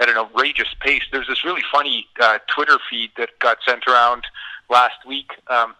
at 0.00 0.08
an 0.08 0.16
outrageous 0.16 0.74
pace. 0.80 1.02
There's 1.10 1.26
this 1.26 1.44
really 1.44 1.64
funny 1.72 2.06
uh, 2.20 2.38
Twitter 2.46 2.78
feed 2.88 3.10
that 3.16 3.30
got 3.40 3.58
sent 3.66 3.86
around 3.86 4.24
last 4.70 5.04
week. 5.06 5.32
Um, 5.48 5.74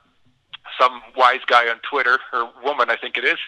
some 0.79 1.01
wise 1.17 1.41
guy 1.47 1.69
on 1.69 1.79
Twitter 1.89 2.19
or 2.33 2.51
woman, 2.63 2.91
I 2.91 2.97
think 2.97 3.17
it 3.17 3.25
is, 3.25 3.39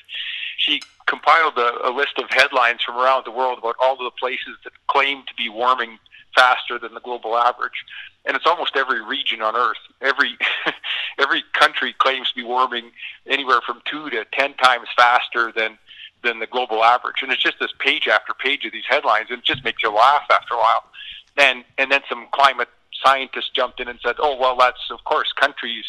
she 0.61 0.83
compiled 1.07 1.59
a, 1.59 1.89
a 1.89 1.91
list 1.91 2.19
of 2.19 2.27
headlines 2.31 2.83
from 2.83 2.97
around 2.97 3.25
the 3.25 3.31
world 3.31 3.59
about 3.59 3.75
all 3.83 3.95
of 3.95 3.99
the 3.99 4.19
places 4.19 4.57
that 4.63 4.73
claim 4.87 5.23
to 5.27 5.35
be 5.37 5.49
warming 5.49 5.99
faster 6.35 6.79
than 6.79 6.95
the 6.95 7.01
global 7.01 7.37
average. 7.37 7.85
And 8.25 8.37
it's 8.37 8.47
almost 8.47 8.77
every 8.77 9.03
region 9.03 9.41
on 9.41 9.57
Earth. 9.57 9.79
Every 10.03 10.37
every 11.19 11.43
country 11.55 11.95
claims 11.99 12.29
to 12.29 12.35
be 12.37 12.45
warming 12.45 12.93
anywhere 13.27 13.61
from 13.67 13.81
two 13.91 14.11
to 14.11 14.25
ten 14.33 14.55
times 14.55 14.89
faster 14.95 15.51
than 15.51 15.79
than 16.23 16.39
the 16.39 16.47
global 16.47 16.85
average. 16.85 17.23
And 17.23 17.33
it's 17.33 17.43
just 17.43 17.59
this 17.59 17.73
page 17.79 18.07
after 18.07 18.35
page 18.35 18.67
of 18.67 18.73
these 18.73 18.85
headlines, 18.87 19.29
and 19.31 19.39
it 19.39 19.45
just 19.45 19.65
makes 19.65 19.83
you 19.83 19.91
laugh 19.91 20.25
after 20.31 20.55
a 20.55 20.59
while. 20.59 20.85
And 21.39 21.65
and 21.79 21.91
then 21.91 22.03
some 22.09 22.29
climate 22.33 22.69
scientists 23.03 23.51
jumped 23.55 23.81
in 23.81 23.89
and 23.89 23.99
said, 24.05 24.17
"Oh 24.19 24.37
well, 24.39 24.55
that's 24.57 24.91
of 24.91 25.03
course 25.05 25.33
countries 25.33 25.87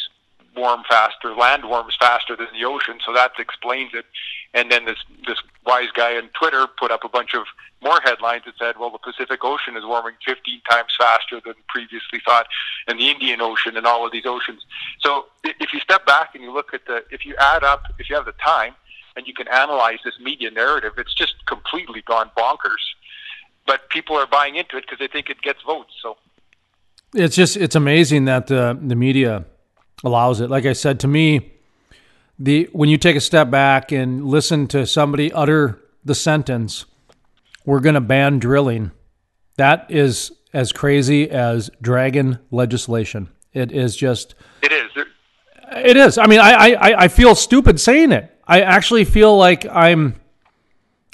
warm 0.56 0.84
faster, 0.90 1.34
land 1.34 1.66
warms 1.66 1.96
faster 2.00 2.36
than 2.36 2.48
the 2.54 2.66
ocean, 2.66 3.00
so 3.06 3.14
that 3.14 3.32
explains 3.40 3.92
it. 3.94 4.06
And 4.54 4.72
then 4.72 4.86
this 4.86 4.98
this 5.26 5.38
wise 5.66 5.92
guy 5.94 6.18
on 6.18 6.30
Twitter 6.38 6.68
put 6.80 6.92
up 6.92 7.04
a 7.04 7.10
bunch 7.10 7.34
of 7.34 7.46
more 7.82 8.00
headlines 8.04 8.44
that 8.46 8.54
said, 8.60 8.76
well, 8.80 8.92
the 8.92 8.98
Pacific 8.98 9.44
Ocean 9.44 9.76
is 9.76 9.84
warming 9.86 10.14
15 10.26 10.62
times 10.70 10.90
faster 10.98 11.42
than 11.44 11.56
previously 11.68 12.22
thought, 12.24 12.48
and 12.88 13.00
the 13.00 13.10
Indian 13.10 13.42
Ocean 13.42 13.76
and 13.78 13.86
all 13.86 14.06
of 14.06 14.12
these 14.12 14.26
oceans. 14.26 14.64
So 15.00 15.26
if 15.44 15.74
you 15.74 15.80
step 15.80 16.06
back 16.06 16.36
and 16.36 16.44
you 16.44 16.52
look 16.52 16.74
at 16.74 16.86
the, 16.86 17.04
if 17.12 17.26
you 17.26 17.36
add 17.40 17.64
up, 17.64 17.84
if 17.98 18.10
you 18.10 18.16
have 18.16 18.26
the 18.26 18.34
time, 18.34 18.76
and 19.16 19.28
you 19.28 19.34
can 19.34 19.48
analyze 19.48 20.00
this 20.04 20.20
media 20.20 20.52
narrative, 20.52 20.94
it's 20.98 21.14
just 21.14 21.46
completely 21.46 22.02
gone 22.02 22.30
bonkers. 22.38 22.84
But 23.66 23.90
people 23.90 24.16
are 24.16 24.28
buying 24.28 24.56
into 24.56 24.78
it 24.78 24.82
because 24.82 25.00
they 25.00 25.08
think 25.08 25.30
it 25.30 25.42
gets 25.42 25.62
votes. 25.64 25.94
So 26.02 26.18
it's 27.14 27.36
just 27.36 27.58
it's 27.58 27.76
amazing 27.76 28.26
that 28.26 28.48
the 28.48 28.78
the 28.82 28.96
media 28.96 29.46
allows 30.04 30.42
it. 30.42 30.50
Like 30.50 30.66
I 30.66 30.74
said, 30.74 31.00
to 31.02 31.08
me, 31.08 31.52
the 32.40 32.70
when 32.72 32.90
you 32.90 32.98
take 32.98 33.16
a 33.16 33.22
step 33.22 33.50
back 33.50 33.92
and 33.92 34.26
listen 34.26 34.68
to 34.68 34.86
somebody 34.86 35.32
utter 35.32 35.80
the 36.04 36.16
sentence, 36.16 36.86
"We're 37.66 37.80
going 37.80 37.96
to 37.96 38.02
ban 38.02 38.40
drilling," 38.40 38.92
that 39.58 39.86
is 39.90 40.32
as 40.54 40.72
crazy 40.72 41.30
as 41.30 41.70
dragon 41.82 42.40
legislation. 42.50 43.30
It 43.54 43.72
is 43.72 43.96
just. 43.96 44.36
It 44.62 44.72
is. 44.72 44.92
It 45.74 45.98
is. 45.98 46.18
I 46.18 46.28
mean, 46.28 46.40
I, 46.40 46.74
I 46.74 47.04
I 47.04 47.08
feel 47.08 47.36
stupid 47.36 47.80
saying 47.80 48.12
it. 48.12 48.38
I 48.48 48.62
actually 48.62 49.06
feel 49.06 49.38
like 49.38 49.66
I'm. 49.66 50.16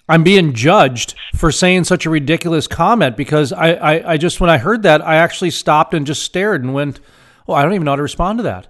I'm 0.10 0.24
being 0.24 0.54
judged 0.54 1.16
for 1.36 1.52
saying 1.52 1.84
such 1.84 2.06
a 2.06 2.10
ridiculous 2.10 2.66
comment 2.66 3.18
because 3.18 3.52
I, 3.52 3.74
I, 3.74 4.14
I 4.14 4.18
just 4.18 4.40
when 4.40 4.50
I 4.50 4.58
heard 4.58 4.84
that 4.84 5.06
I 5.06 5.16
actually 5.16 5.52
stopped 5.52 5.94
and 5.94 6.08
just 6.08 6.24
stared 6.24 6.64
and 6.64 6.74
went, 6.74 7.02
well, 7.48 7.58
I 7.58 7.64
don't 7.64 7.74
even 7.74 7.86
know 7.86 7.92
how 7.92 7.96
to 7.96 8.02
respond 8.04 8.40
to 8.40 8.44
that. 8.44 8.68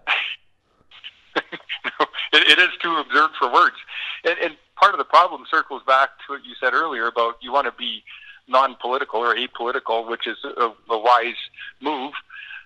it, 1.35 1.51
it 2.33 2.59
is 2.59 2.69
too 2.81 2.95
absurd 2.95 3.31
for 3.37 3.51
words. 3.51 3.75
And, 4.23 4.37
and 4.39 4.57
part 4.75 4.93
of 4.93 4.99
the 4.99 5.05
problem 5.05 5.45
circles 5.49 5.81
back 5.85 6.09
to 6.27 6.33
what 6.33 6.45
you 6.45 6.53
said 6.59 6.73
earlier 6.73 7.07
about 7.07 7.35
you 7.41 7.51
want 7.51 7.65
to 7.65 7.73
be 7.77 8.03
non-political 8.47 9.19
or 9.19 9.35
apolitical, 9.35 10.09
which 10.09 10.27
is 10.27 10.37
a, 10.43 10.71
a 10.89 10.97
wise 10.97 11.35
move. 11.81 12.13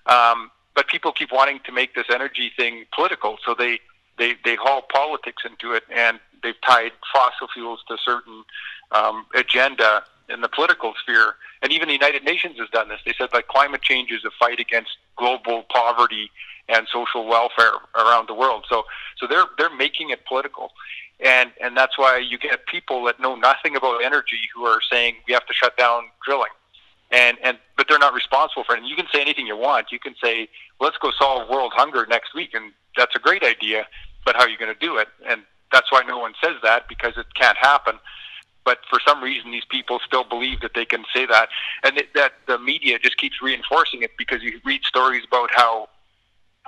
Um, 0.06 0.52
but 0.76 0.88
people 0.88 1.12
keep 1.12 1.32
wanting 1.32 1.60
to 1.66 1.72
make 1.72 1.96
this 1.96 2.06
energy 2.10 2.52
thing 2.56 2.86
political, 2.94 3.38
so 3.46 3.56
they 3.58 3.80
they 4.18 4.36
they 4.46 4.56
haul 4.56 4.82
politics 4.82 5.44
into 5.46 5.74
it, 5.74 5.84
and 5.94 6.20
they've 6.44 6.60
tied 6.66 6.92
fossil 7.14 7.48
fuels 7.54 7.82
to 7.88 7.98
certain 8.04 8.44
um, 8.92 9.26
agenda 9.36 10.04
in 10.30 10.42
the 10.42 10.50
political 10.50 10.94
sphere. 11.02 11.36
And 11.62 11.72
even 11.72 11.88
the 11.88 11.94
United 11.94 12.24
Nations 12.24 12.58
has 12.60 12.70
done 12.70 12.90
this. 12.90 13.00
They 13.06 13.14
said 13.18 13.30
that 13.34 13.48
climate 13.48 13.82
change 13.82 14.12
is 14.12 14.26
a 14.26 14.32
fight 14.40 14.60
against 14.60 14.92
global 15.16 15.64
poverty 15.72 16.32
and 16.68 16.88
social 16.92 17.28
welfare 17.28 17.74
around 17.96 18.28
the 18.28 18.34
world. 18.34 18.66
So 18.70 18.84
so 19.18 19.28
they're 19.28 19.46
they're 19.58 19.76
making 19.76 20.10
it 20.10 20.26
political. 20.26 20.72
And 21.20 21.52
and 21.62 21.78
that's 21.78 21.98
why 21.98 22.18
you 22.18 22.38
get 22.38 22.66
people 22.66 23.04
that 23.06 23.20
know 23.20 23.36
nothing 23.36 23.76
about 23.76 24.04
energy 24.04 24.50
who 24.56 24.64
are 24.66 24.80
saying 24.92 25.16
we 25.28 25.34
have 25.34 25.46
to 25.46 25.54
shut 25.54 25.78
down 25.78 26.06
drilling. 26.26 26.52
And 27.12 27.38
and 27.44 27.58
but 27.78 27.88
they're 27.88 28.00
not 28.00 28.14
responsible 28.14 28.64
for 28.64 28.76
it. 28.76 28.80
And 28.80 28.88
you 28.88 28.96
can 28.96 29.08
say 29.14 29.22
anything 29.22 29.46
you 29.46 29.58
want. 29.58 29.92
You 29.92 30.00
can 30.00 30.16
say, 30.24 30.50
let's 30.80 30.98
go 30.98 31.12
solve 31.20 31.50
world 31.50 31.74
hunger 31.76 32.08
next 32.10 32.34
week 32.34 32.54
and 32.54 32.72
that's 32.98 33.16
a 33.16 33.20
great 33.20 33.44
idea, 33.44 33.88
but 34.26 34.36
how 34.36 34.42
are 34.42 34.50
you 34.50 34.58
going 34.58 34.74
to 34.74 34.80
do 34.80 34.98
it? 34.98 35.08
And 35.28 35.44
that's 35.72 35.92
why 35.92 36.02
no 36.06 36.18
one 36.18 36.34
says 36.44 36.56
that 36.64 36.90
because 36.90 37.14
it 37.18 37.28
can't 37.36 37.58
happen 37.58 38.00
but 38.64 38.80
for 38.90 39.00
some 39.06 39.24
reason 39.24 39.52
these 39.52 39.66
people 39.70 40.00
still 40.06 40.24
believe 40.24 40.62
that 40.62 40.74
they 40.76 40.86
can 40.86 41.04
say 41.14 41.26
that 41.26 41.50
and 41.84 41.98
it, 41.98 42.14
that 42.14 42.34
the 42.48 42.58
media 42.58 43.00
just 43.00 43.18
keeps 43.18 43.42
reinforcing 43.42 44.02
it 44.04 44.12
because 44.18 44.42
you 44.44 44.60
read 44.66 44.84
stories 44.84 45.24
about 45.28 45.50
how 45.52 45.88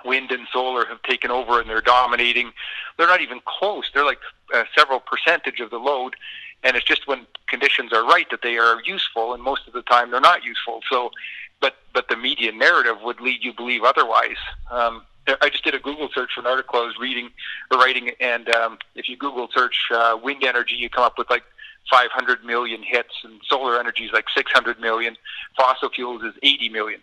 wind 0.06 0.32
and 0.32 0.48
solar 0.52 0.86
have 0.86 1.02
taken 1.04 1.32
over 1.32 1.60
and 1.60 1.70
they're 1.70 1.82
dominating. 1.82 2.52
They're 2.98 3.08
not 3.08 3.22
even 3.22 3.40
close. 3.46 3.90
They're 3.94 4.06
like 4.06 4.20
uh, 4.54 4.64
several 4.78 5.00
percentage 5.00 5.60
of 5.60 5.70
the 5.70 5.78
load, 5.78 6.16
and 6.64 6.76
it's 6.76 6.86
just 6.86 7.08
when 7.08 7.26
conditions 7.48 7.94
are 7.94 8.06
right 8.06 8.30
that 8.32 8.42
they 8.42 8.58
are 8.58 8.82
useful, 8.84 9.34
and 9.34 9.44
most 9.44 9.68
of 9.68 9.74
the 9.74 9.82
time 9.84 10.12
they're 10.12 10.22
not 10.22 10.44
useful. 10.44 10.82
So, 10.90 11.12
but 11.62 11.76
but 11.94 12.10
the 12.10 12.18
media 12.18 12.52
narrative 12.52 12.98
would 13.04 13.20
lead 13.20 13.44
you 13.44 13.52
to 13.52 13.58
believe 13.58 13.84
otherwise. 13.84 14.38
Um, 14.72 15.04
I 15.42 15.50
just 15.50 15.64
did 15.64 15.74
a 15.74 15.80
Google 15.80 16.10
search 16.14 16.32
for 16.36 16.42
an 16.42 16.48
article 16.48 16.82
I 16.82 16.86
was 16.86 16.98
reading 17.00 17.30
or 17.72 17.78
writing, 17.78 18.12
and 18.20 18.54
um, 18.56 18.78
if 18.96 19.08
you 19.08 19.16
Google 19.16 19.48
search 19.54 19.88
uh, 19.92 20.18
wind 20.22 20.44
energy, 20.44 20.76
you 20.76 20.90
come 20.90 21.04
up 21.04 21.18
with 21.18 21.30
like 21.30 21.44
500 21.90 22.44
million 22.44 22.82
hits, 22.84 23.14
and 23.24 23.40
solar 23.48 23.80
energy 23.80 24.06
is 24.06 24.12
like 24.12 24.26
600 24.36 24.80
million. 24.80 25.16
Fossil 25.58 25.90
fuels 25.90 26.24
is 26.24 26.34
80 26.42 26.70
million. 26.70 27.02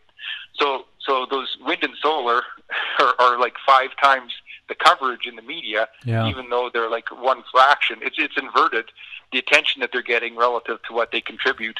So, 0.55 0.85
so 1.01 1.27
those 1.31 1.57
wind 1.61 1.83
and 1.83 1.95
solar 2.03 2.43
are, 2.99 3.15
are 3.19 3.41
like 3.41 3.55
five 3.67 3.91
times 4.03 4.33
the 4.69 4.75
coverage 4.75 5.27
in 5.27 5.37
the 5.37 5.43
media, 5.43 5.89
yeah. 6.05 6.29
even 6.29 6.49
though 6.49 6.71
they're 6.73 6.91
like 6.91 7.09
one 7.11 7.43
fraction. 7.53 7.99
It's 8.03 8.17
it's 8.19 8.37
inverted 8.37 8.87
the 9.33 9.39
attention 9.39 9.81
that 9.81 9.91
they're 9.93 10.03
getting 10.03 10.37
relative 10.37 10.79
to 10.89 10.95
what 10.95 11.11
they 11.13 11.21
contribute, 11.21 11.79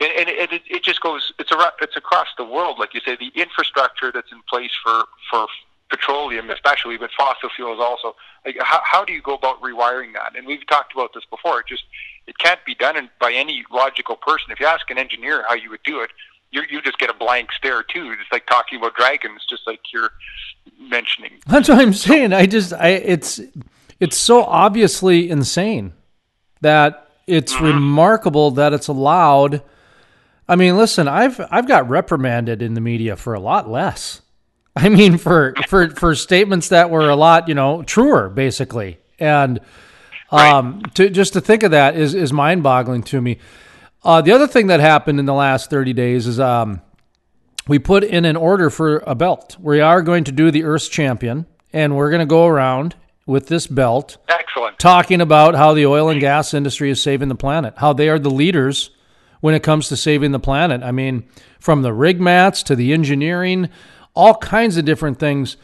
and, 0.00 0.12
and 0.12 0.28
it, 0.28 0.52
it, 0.52 0.62
it 0.70 0.84
just 0.84 1.00
goes. 1.00 1.32
It's 1.38 1.50
around, 1.50 1.72
it's 1.80 1.96
across 1.96 2.28
the 2.36 2.44
world, 2.44 2.78
like 2.78 2.94
you 2.94 3.00
say. 3.00 3.16
The 3.16 3.32
infrastructure 3.34 4.12
that's 4.12 4.30
in 4.30 4.42
place 4.48 4.72
for 4.84 5.04
for 5.30 5.46
petroleum, 5.92 6.50
especially, 6.50 6.96
but 6.96 7.10
fossil 7.16 7.50
fuels 7.54 7.78
also. 7.80 8.16
Like, 8.44 8.56
how, 8.60 8.80
how 8.82 9.04
do 9.04 9.12
you 9.12 9.22
go 9.22 9.34
about 9.34 9.60
rewiring 9.60 10.14
that? 10.14 10.36
And 10.36 10.46
we've 10.46 10.66
talked 10.66 10.92
about 10.92 11.12
this 11.14 11.24
before. 11.30 11.60
It 11.60 11.66
just 11.66 11.84
it 12.26 12.38
can't 12.38 12.60
be 12.64 12.74
done 12.74 13.10
by 13.20 13.32
any 13.32 13.64
logical 13.70 14.16
person. 14.16 14.50
If 14.50 14.60
you 14.60 14.66
ask 14.66 14.88
an 14.90 14.98
engineer 14.98 15.44
how 15.48 15.54
you 15.54 15.70
would 15.70 15.82
do 15.84 16.00
it, 16.00 16.10
you 16.50 16.62
you 16.70 16.80
just 16.82 16.98
get 16.98 17.10
a 17.10 17.14
blank 17.14 17.50
stare 17.52 17.82
too. 17.82 18.14
It's 18.20 18.30
like 18.30 18.46
talking 18.46 18.78
about 18.78 18.94
dragons, 18.94 19.44
just 19.48 19.66
like 19.66 19.80
you're 19.92 20.10
mentioning. 20.78 21.32
That's 21.46 21.68
what 21.68 21.78
I'm 21.78 21.92
saying. 21.92 22.32
I 22.32 22.46
just 22.46 22.72
I 22.72 22.88
it's 22.88 23.40
it's 23.98 24.16
so 24.16 24.44
obviously 24.44 25.28
insane 25.30 25.92
that 26.60 27.10
it's 27.26 27.54
mm-hmm. 27.54 27.64
remarkable 27.64 28.52
that 28.52 28.72
it's 28.72 28.88
allowed. 28.88 29.62
I 30.48 30.56
mean, 30.56 30.76
listen, 30.76 31.08
I've 31.08 31.40
I've 31.50 31.66
got 31.66 31.88
reprimanded 31.88 32.62
in 32.62 32.74
the 32.74 32.80
media 32.80 33.16
for 33.16 33.34
a 33.34 33.40
lot 33.40 33.68
less. 33.68 34.20
I 34.76 34.88
mean, 34.88 35.18
for 35.18 35.54
for 35.68 35.90
for 35.90 36.14
statements 36.14 36.68
that 36.68 36.90
were 36.90 37.08
a 37.08 37.16
lot, 37.16 37.48
you 37.48 37.54
know, 37.54 37.82
truer, 37.82 38.28
basically, 38.28 38.98
and 39.18 39.60
um, 40.32 40.82
to 40.94 41.10
just 41.10 41.34
to 41.34 41.40
think 41.40 41.62
of 41.62 41.70
that 41.70 41.96
is 41.96 42.14
is 42.14 42.32
mind 42.32 42.62
boggling 42.62 43.02
to 43.04 43.20
me. 43.20 43.38
Uh, 44.04 44.20
the 44.20 44.32
other 44.32 44.46
thing 44.46 44.66
that 44.66 44.80
happened 44.80 45.20
in 45.20 45.26
the 45.26 45.34
last 45.34 45.70
30 45.70 45.92
days 45.92 46.26
is 46.26 46.40
um, 46.40 46.80
we 47.68 47.78
put 47.78 48.02
in 48.02 48.24
an 48.24 48.34
order 48.34 48.68
for 48.68 48.98
a 49.06 49.14
belt. 49.14 49.56
We 49.60 49.80
are 49.80 50.02
going 50.02 50.24
to 50.24 50.32
do 50.32 50.50
the 50.50 50.64
Earth's 50.64 50.88
Champion, 50.88 51.46
and 51.72 51.96
we're 51.96 52.10
going 52.10 52.20
to 52.20 52.26
go 52.26 52.46
around 52.46 52.96
with 53.26 53.46
this 53.46 53.68
belt. 53.68 54.16
Excellent. 54.28 54.78
Talking 54.80 55.20
about 55.20 55.54
how 55.54 55.72
the 55.72 55.86
oil 55.86 56.08
and 56.08 56.20
gas 56.20 56.52
industry 56.52 56.90
is 56.90 57.00
saving 57.00 57.28
the 57.28 57.36
planet, 57.36 57.74
how 57.76 57.92
they 57.92 58.08
are 58.08 58.18
the 58.18 58.30
leaders 58.30 58.90
when 59.40 59.54
it 59.54 59.62
comes 59.62 59.88
to 59.88 59.96
saving 59.96 60.32
the 60.32 60.40
planet. 60.40 60.82
I 60.82 60.90
mean, 60.90 61.28
from 61.60 61.82
the 61.82 61.92
rig 61.92 62.20
mats 62.20 62.64
to 62.64 62.74
the 62.74 62.92
engineering, 62.92 63.68
all 64.14 64.34
kinds 64.34 64.76
of 64.76 64.84
different 64.84 65.18
things. 65.18 65.56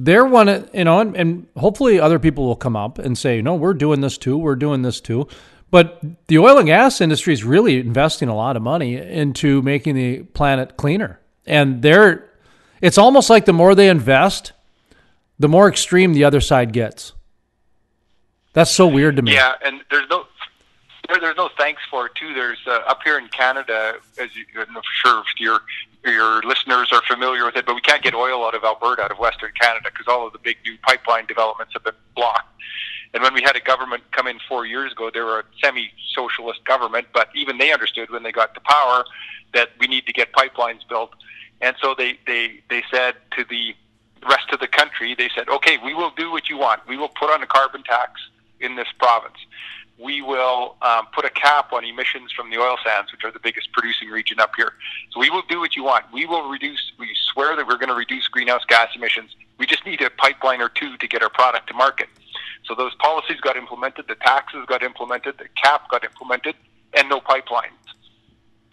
They're 0.00 0.24
one, 0.24 0.68
you 0.72 0.84
know, 0.84 1.00
and, 1.00 1.16
and 1.16 1.46
hopefully 1.56 1.98
other 1.98 2.20
people 2.20 2.46
will 2.46 2.56
come 2.56 2.76
up 2.76 2.98
and 2.98 3.18
say, 3.18 3.42
no, 3.42 3.54
we're 3.54 3.74
doing 3.74 4.00
this 4.00 4.16
too. 4.16 4.38
We're 4.38 4.54
doing 4.54 4.82
this 4.82 5.00
too. 5.00 5.26
But 5.70 6.00
the 6.28 6.38
oil 6.38 6.58
and 6.58 6.66
gas 6.66 7.00
industry 7.00 7.32
is 7.34 7.42
really 7.42 7.80
investing 7.80 8.28
a 8.28 8.36
lot 8.36 8.56
of 8.56 8.62
money 8.62 8.96
into 8.96 9.60
making 9.62 9.96
the 9.96 10.22
planet 10.22 10.76
cleaner. 10.76 11.20
And 11.46 11.82
they're 11.82 12.28
it's 12.80 12.96
almost 12.96 13.28
like 13.28 13.44
the 13.44 13.52
more 13.52 13.74
they 13.74 13.88
invest, 13.88 14.52
the 15.38 15.48
more 15.48 15.68
extreme 15.68 16.12
the 16.14 16.24
other 16.24 16.40
side 16.40 16.72
gets. 16.72 17.12
That's 18.52 18.70
so 18.70 18.86
weird 18.86 19.16
to 19.16 19.22
me. 19.22 19.34
Yeah, 19.34 19.54
and 19.64 19.80
there's 19.90 20.08
no 20.08 20.26
there, 21.08 21.20
there's 21.20 21.36
no 21.36 21.50
thanks 21.58 21.82
for 21.90 22.06
it 22.06 22.14
too. 22.14 22.34
There's 22.34 22.58
uh, 22.66 22.80
up 22.86 23.00
here 23.02 23.18
in 23.18 23.28
Canada, 23.28 23.94
as 24.20 24.34
you, 24.36 24.44
I'm 24.56 24.72
not 24.72 24.84
sure 25.04 25.20
if 25.20 25.26
your 26.04 26.42
listeners 26.42 26.90
are 26.92 27.02
familiar 27.02 27.44
with 27.44 27.56
it, 27.56 27.66
but 27.66 27.74
we 27.74 27.80
can't 27.80 28.02
get 28.02 28.14
oil 28.14 28.44
out 28.44 28.54
of 28.54 28.64
Alberta, 28.64 29.02
out 29.02 29.10
of 29.10 29.18
Western 29.18 29.50
Canada, 29.60 29.90
because 29.92 30.06
all 30.06 30.26
of 30.26 30.32
the 30.32 30.38
big 30.38 30.56
new 30.64 30.76
pipeline 30.82 31.26
developments 31.26 31.72
have 31.74 31.84
been 31.84 31.94
blocked. 32.14 32.48
And 33.14 33.22
when 33.22 33.34
we 33.34 33.42
had 33.42 33.56
a 33.56 33.60
government 33.60 34.02
come 34.12 34.26
in 34.26 34.38
four 34.48 34.66
years 34.66 34.92
ago, 34.92 35.10
they 35.12 35.20
were 35.20 35.40
a 35.40 35.44
semi-socialist 35.62 36.64
government, 36.64 37.06
but 37.12 37.28
even 37.34 37.58
they 37.58 37.72
understood 37.72 38.10
when 38.10 38.22
they 38.22 38.32
got 38.32 38.54
to 38.54 38.60
power 38.60 39.04
that 39.54 39.70
we 39.80 39.86
need 39.86 40.06
to 40.06 40.12
get 40.12 40.32
pipelines 40.32 40.86
built. 40.88 41.10
And 41.60 41.74
so 41.80 41.94
they, 41.96 42.18
they, 42.26 42.60
they 42.68 42.84
said 42.90 43.14
to 43.36 43.44
the 43.48 43.74
rest 44.28 44.50
of 44.52 44.60
the 44.60 44.68
country, 44.68 45.14
they 45.14 45.30
said, 45.34 45.48
okay, 45.48 45.78
we 45.82 45.94
will 45.94 46.12
do 46.16 46.30
what 46.30 46.48
you 46.48 46.58
want. 46.58 46.86
We 46.86 46.96
will 46.96 47.08
put 47.08 47.30
on 47.30 47.42
a 47.42 47.46
carbon 47.46 47.82
tax 47.82 48.20
in 48.60 48.76
this 48.76 48.88
province. 48.98 49.36
We 49.98 50.22
will 50.22 50.76
um, 50.80 51.08
put 51.12 51.24
a 51.24 51.30
cap 51.30 51.72
on 51.72 51.84
emissions 51.84 52.30
from 52.32 52.50
the 52.50 52.58
oil 52.58 52.76
sands, 52.84 53.10
which 53.10 53.24
are 53.24 53.32
the 53.32 53.40
biggest 53.40 53.72
producing 53.72 54.08
region 54.08 54.38
up 54.38 54.52
here. 54.56 54.74
So 55.10 55.18
we 55.18 55.28
will 55.28 55.42
do 55.48 55.58
what 55.58 55.74
you 55.74 55.82
want. 55.82 56.04
We 56.12 56.24
will 56.24 56.48
reduce, 56.48 56.92
we 56.98 57.08
swear 57.32 57.56
that 57.56 57.66
we're 57.66 57.78
going 57.78 57.88
to 57.88 57.96
reduce 57.96 58.28
greenhouse 58.28 58.64
gas 58.68 58.90
emissions. 58.94 59.34
We 59.58 59.66
just 59.66 59.84
need 59.84 60.00
a 60.00 60.10
pipeline 60.10 60.62
or 60.62 60.68
two 60.68 60.96
to 60.96 61.08
get 61.08 61.22
our 61.22 61.28
product 61.30 61.66
to 61.68 61.74
market. 61.74 62.08
So 62.64 62.74
those 62.74 62.94
policies 62.96 63.40
got 63.40 63.56
implemented, 63.56 64.06
the 64.08 64.14
taxes 64.14 64.64
got 64.66 64.82
implemented, 64.82 65.38
the 65.38 65.48
cap 65.60 65.88
got 65.90 66.04
implemented, 66.04 66.54
and 66.94 67.08
no 67.08 67.20
pipelines. 67.20 67.72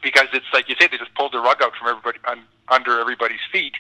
Because 0.04 0.28
it's 0.34 0.46
like 0.54 0.70
you 0.70 0.76
say, 0.80 0.88
they 0.88 0.98
just 0.98 1.16
pulled 1.16 1.32
the 1.32 1.40
rug 1.40 1.62
out 1.62 1.76
from 1.76 1.88
everybody 1.88 2.20
un, 2.26 2.44
under 2.68 3.00
everybody's 3.00 3.40
feet, 3.52 3.74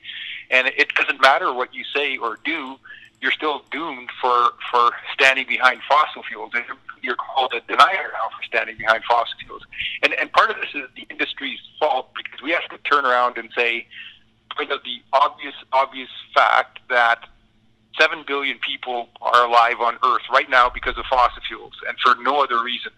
and 0.50 0.68
it 0.68 0.94
doesn't 0.96 1.22
matter 1.22 1.54
what 1.54 1.74
you 1.76 1.84
say 1.94 2.18
or 2.18 2.40
do. 2.44 2.78
You're 3.22 3.32
still 3.32 3.64
doomed 3.72 4.10
for 4.22 4.50
for 4.72 4.92
standing 5.14 5.48
behind 5.48 5.82
fossil 5.88 6.24
fuels. 6.24 6.52
You're 7.06 7.16
called 7.16 7.54
a 7.54 7.62
denier 7.62 8.12
now 8.14 8.30
for 8.36 8.44
standing 8.46 8.78
behind 8.78 9.04
fossil 9.08 9.38
fuels, 9.46 9.64
and 10.04 10.14
and 10.14 10.32
part 10.32 10.50
of 10.50 10.58
this 10.58 10.74
is 10.74 10.90
the 10.96 11.06
industry's 11.10 11.60
fault 11.80 12.10
because 12.16 12.42
we 12.42 12.52
have 12.52 12.68
to 12.70 12.78
turn 12.90 13.06
around 13.06 13.38
and 13.38 13.50
say, 13.56 13.88
point 14.56 14.72
out 14.72 14.84
the 14.84 15.02
obvious 15.14 15.56
obvious 15.72 16.10
fact 16.34 16.80
that 16.90 17.20
7 18.00 18.24
billion 18.28 18.58
people 18.60 19.10
are 19.22 19.46
alive 19.46 19.80
on 19.80 19.98
Earth 20.04 20.24
right 20.32 20.50
now 20.50 20.70
because 20.70 20.98
of 20.98 21.06
fossil 21.06 21.42
fuels 21.48 21.74
and 21.88 21.98
for 22.00 22.22
no 22.22 22.44
other 22.44 22.62
reason. 22.64 22.92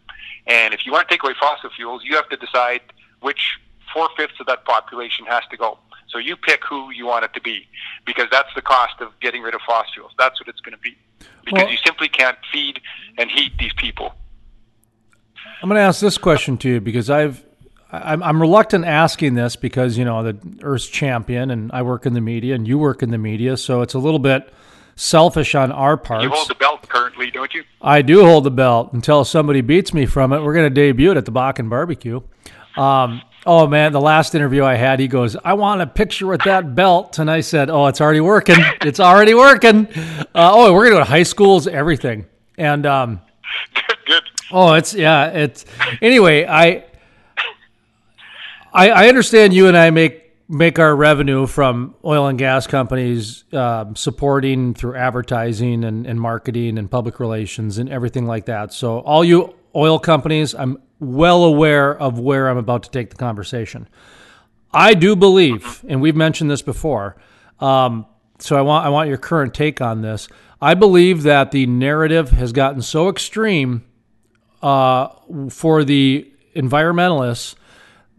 And 0.47 0.73
if 0.73 0.85
you 0.85 0.91
want 0.91 1.07
to 1.07 1.13
take 1.13 1.23
away 1.23 1.33
fossil 1.39 1.69
fuels, 1.69 2.03
you 2.03 2.15
have 2.15 2.29
to 2.29 2.37
decide 2.37 2.81
which 3.21 3.59
four 3.93 4.09
fifths 4.17 4.39
of 4.39 4.47
that 4.47 4.65
population 4.65 5.25
has 5.25 5.43
to 5.51 5.57
go. 5.57 5.77
So 6.17 6.21
you 6.21 6.35
pick 6.35 6.63
who 6.67 6.89
you 6.89 7.05
want 7.05 7.25
it 7.25 7.33
to 7.35 7.41
be 7.41 7.67
because 8.03 8.25
that's 8.31 8.49
the 8.55 8.61
cost 8.63 8.95
of 9.01 9.11
getting 9.19 9.43
rid 9.43 9.53
of 9.53 9.61
fossil 9.67 9.93
fuels. 9.93 10.11
That's 10.17 10.41
what 10.41 10.47
it's 10.47 10.59
going 10.61 10.73
to 10.73 10.79
be 10.79 10.97
because 11.45 11.61
well, 11.61 11.69
you 11.69 11.77
simply 11.85 12.09
can't 12.09 12.35
feed 12.51 12.81
and 13.19 13.29
heat 13.29 13.51
these 13.59 13.73
people. 13.77 14.15
I'm 15.61 15.69
going 15.69 15.77
to 15.77 15.83
ask 15.83 16.01
this 16.01 16.17
question 16.17 16.57
to 16.57 16.69
you 16.69 16.81
because 16.81 17.11
I've 17.11 17.45
I'm, 17.91 18.23
I'm 18.23 18.41
reluctant 18.41 18.85
asking 18.85 19.35
this 19.35 19.55
because 19.55 19.95
you 19.95 20.05
know 20.05 20.23
the 20.23 20.39
Earth's 20.63 20.87
champion 20.87 21.51
and 21.51 21.71
I 21.71 21.83
work 21.83 22.07
in 22.07 22.13
the 22.13 22.21
media 22.21 22.55
and 22.55 22.67
you 22.67 22.79
work 22.79 23.03
in 23.03 23.11
the 23.11 23.19
media, 23.19 23.55
so 23.55 23.83
it's 23.83 23.93
a 23.93 23.99
little 23.99 24.17
bit 24.17 24.51
selfish 24.95 25.53
on 25.53 25.71
our 25.71 25.97
part. 25.97 26.23
You 26.23 26.29
hold 26.29 26.49
the 26.49 26.55
belt 26.55 26.89
currently, 26.89 27.29
don't 27.29 27.53
you? 27.53 27.63
I 27.79 28.01
do 28.01 28.25
hold 28.25 28.43
the 28.43 28.49
belt 28.49 28.91
until 28.93 29.23
somebody 29.23 29.61
beats 29.61 29.93
me 29.93 30.07
from 30.07 30.33
it. 30.33 30.41
We're 30.41 30.55
going 30.55 30.65
to 30.65 30.73
debut 30.73 31.11
it 31.11 31.17
at 31.17 31.25
the 31.25 31.31
Bakken 31.31 31.69
Barbecue. 31.69 32.21
Um, 32.75 33.21
oh 33.45 33.67
man, 33.67 33.91
the 33.91 34.01
last 34.01 34.35
interview 34.35 34.63
I 34.63 34.75
had, 34.75 34.99
he 34.99 35.07
goes, 35.07 35.35
"I 35.43 35.53
want 35.53 35.81
a 35.81 35.87
picture 35.87 36.27
with 36.27 36.43
that 36.43 36.75
belt," 36.75 37.19
and 37.19 37.29
I 37.29 37.41
said, 37.41 37.69
"Oh, 37.69 37.87
it's 37.87 38.01
already 38.01 38.21
working. 38.21 38.57
It's 38.81 38.99
already 38.99 39.33
working." 39.33 39.87
Uh, 39.95 40.51
oh, 40.53 40.73
we're 40.73 40.89
going 40.89 40.91
to 40.91 40.95
go 40.95 40.99
to 40.99 41.09
high 41.09 41.23
schools, 41.23 41.67
everything, 41.67 42.25
and 42.57 42.85
um, 42.85 43.21
good, 43.73 43.97
good. 44.05 44.23
Oh, 44.51 44.73
it's 44.73 44.93
yeah, 44.93 45.27
it's 45.27 45.65
anyway. 46.01 46.45
I 46.45 46.85
I, 48.73 48.89
I 48.89 49.09
understand 49.09 49.53
you 49.53 49.67
and 49.67 49.77
I 49.77 49.89
make 49.89 50.23
make 50.49 50.79
our 50.79 50.95
revenue 50.95 51.45
from 51.45 51.95
oil 52.05 52.27
and 52.27 52.39
gas 52.39 52.67
companies 52.67 53.43
uh, 53.51 53.85
supporting 53.95 54.73
through 54.73 54.95
advertising 54.95 55.83
and, 55.83 56.05
and 56.07 56.21
marketing 56.21 56.77
and 56.77 56.89
public 56.89 57.19
relations 57.19 57.77
and 57.79 57.89
everything 57.89 58.25
like 58.25 58.45
that. 58.45 58.71
So, 58.71 58.99
all 58.99 59.25
you 59.25 59.55
oil 59.75 59.99
companies, 59.99 60.55
I'm 60.55 60.77
well 60.99 61.43
aware 61.43 61.95
of 61.95 62.19
where 62.19 62.49
I'm 62.49 62.57
about 62.57 62.83
to 62.83 62.91
take 62.91 63.09
the 63.09 63.15
conversation. 63.15 63.87
I 64.73 64.93
do 64.93 65.15
believe, 65.15 65.83
and 65.87 66.01
we've 66.01 66.15
mentioned 66.15 66.51
this 66.51 66.61
before. 66.61 67.17
Um, 67.59 68.05
so 68.39 68.57
I 68.57 68.61
want 68.61 68.85
I 68.85 68.89
want 68.89 69.09
your 69.09 69.17
current 69.17 69.53
take 69.53 69.81
on 69.81 70.01
this. 70.01 70.27
I 70.61 70.73
believe 70.73 71.23
that 71.23 71.51
the 71.51 71.65
narrative 71.67 72.31
has 72.31 72.51
gotten 72.51 72.81
so 72.81 73.09
extreme 73.09 73.83
uh, 74.61 75.09
for 75.49 75.83
the 75.83 76.31
environmentalists 76.55 77.55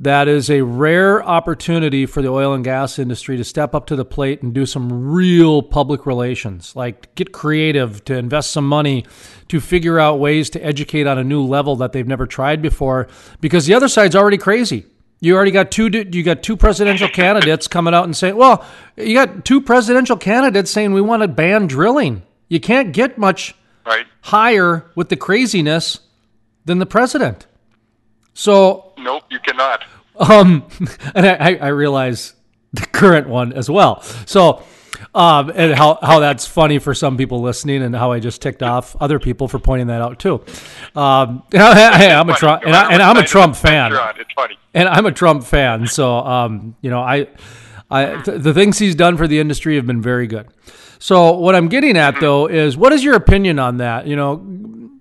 that 0.01 0.29
is 0.29 0.49
a 0.49 0.63
rare 0.63 1.23
opportunity 1.25 2.07
for 2.07 2.23
the 2.23 2.29
oil 2.29 2.55
and 2.55 2.63
gas 2.63 2.99
industry 2.99 3.37
to 3.37 3.45
step 3.45 3.75
up 3.75 3.87
to 3.87 3.97
the 3.97 4.05
plate 4.05 4.43
and 4.43 4.55
do 4.55 4.65
some 4.65 5.11
real 5.11 5.61
public 5.61 6.07
relations, 6.07 6.77
like 6.77 7.13
get 7.17 7.33
creative, 7.33 8.05
to 8.05 8.17
invest 8.17 8.53
some 8.53 8.67
money, 8.67 9.05
to 9.49 9.61
figure 9.61 9.99
out 9.99 10.21
ways 10.21 10.51
to 10.51 10.65
educate 10.65 11.09
on 11.09 11.19
a 11.19 11.25
new 11.25 11.43
level 11.43 11.75
that 11.77 11.93
they've 11.93 12.07
never 12.07 12.27
tried 12.27 12.63
before. 12.63 13.09
Because 13.41 13.67
the 13.67 13.75
other 13.75 13.89
side's 13.89 14.15
already 14.15 14.39
crazy. 14.39 14.87
You 15.21 15.35
already 15.35 15.51
got 15.51 15.73
two. 15.73 15.89
You 15.89 16.23
got 16.23 16.45
two 16.45 16.57
presidential 16.57 17.09
candidates 17.09 17.67
coming 17.67 17.93
out 17.93 18.05
and 18.05 18.17
saying, 18.17 18.37
"Well, 18.37 18.65
you 18.97 19.15
got 19.15 19.45
two 19.45 19.61
presidential 19.61 20.17
candidates 20.17 20.71
saying 20.71 20.93
we 20.93 21.01
want 21.01 21.23
to 21.23 21.29
ban 21.29 21.67
drilling." 21.67 22.23
You 22.49 22.61
can't 22.61 22.93
get 22.93 23.19
much 23.19 23.57
right. 23.85 24.07
higher 24.21 24.87
with 24.95 25.09
the 25.09 25.17
craziness 25.17 25.99
than 26.67 26.79
the 26.79 26.87
president. 26.87 27.49
So 28.33 28.88
nope, 29.09 29.25
you 29.31 29.39
cannot. 29.41 29.85
Um, 30.19 30.69
and 31.15 31.27
I, 31.27 31.55
I 31.57 31.69
realize 31.69 32.35
the 32.73 32.87
current 32.87 33.29
one 33.29 33.53
as 33.53 33.71
well. 33.71 34.03
So, 34.27 34.63
um, 35.15 35.51
and 35.55 35.75
how, 35.75 35.99
how 36.03 36.21
that's 36.21 36.47
funny 36.47 36.79
for 36.79 36.93
some 36.93 37.17
people 37.17 37.41
listening, 37.41 37.83
and 37.83 37.95
how 37.95 38.13
I 38.13 38.21
just 38.21 38.43
ticked 38.43 38.63
off 38.63 38.95
other 39.01 39.19
people 39.19 39.49
for 39.49 39.59
pointing 39.59 39.87
that 39.87 40.03
out 40.03 40.19
too. 40.19 40.45
Um, 40.95 41.43
I, 41.55 42.05
am 42.05 42.29
a 42.29 42.35
Trump, 42.35 42.65
and, 42.65 42.75
I, 42.75 43.11
am 43.11 43.17
a 43.17 43.25
Trump 43.25 43.57
fan. 43.57 43.93
It's 44.19 44.33
funny, 44.35 44.59
and 44.75 44.89
I'm 44.89 45.07
a 45.07 45.13
Trump 45.13 45.45
fan. 45.45 45.87
So, 45.87 46.19
um, 46.19 46.77
you 46.83 46.91
know, 46.91 47.01
I, 47.01 47.29
I 47.91 48.21
th- 48.23 48.43
the 48.43 48.53
things 48.53 48.79
he's 48.79 48.95
done 48.95 49.17
for 49.17 49.27
the 49.27 49.41
industry 49.41 49.77
have 49.77 49.87
been 49.87 50.03
very 50.03 50.27
good. 50.27 50.49
So, 50.99 51.39
what 51.39 51.55
I'm 51.55 51.69
getting 51.69 51.97
at 51.97 52.15
mm-hmm. 52.15 52.25
though 52.25 52.47
is, 52.49 52.77
what 52.77 52.93
is 52.93 53.03
your 53.03 53.15
opinion 53.15 53.59
on 53.59 53.79
that? 53.79 54.07
You 54.07 54.17
know, 54.17 54.45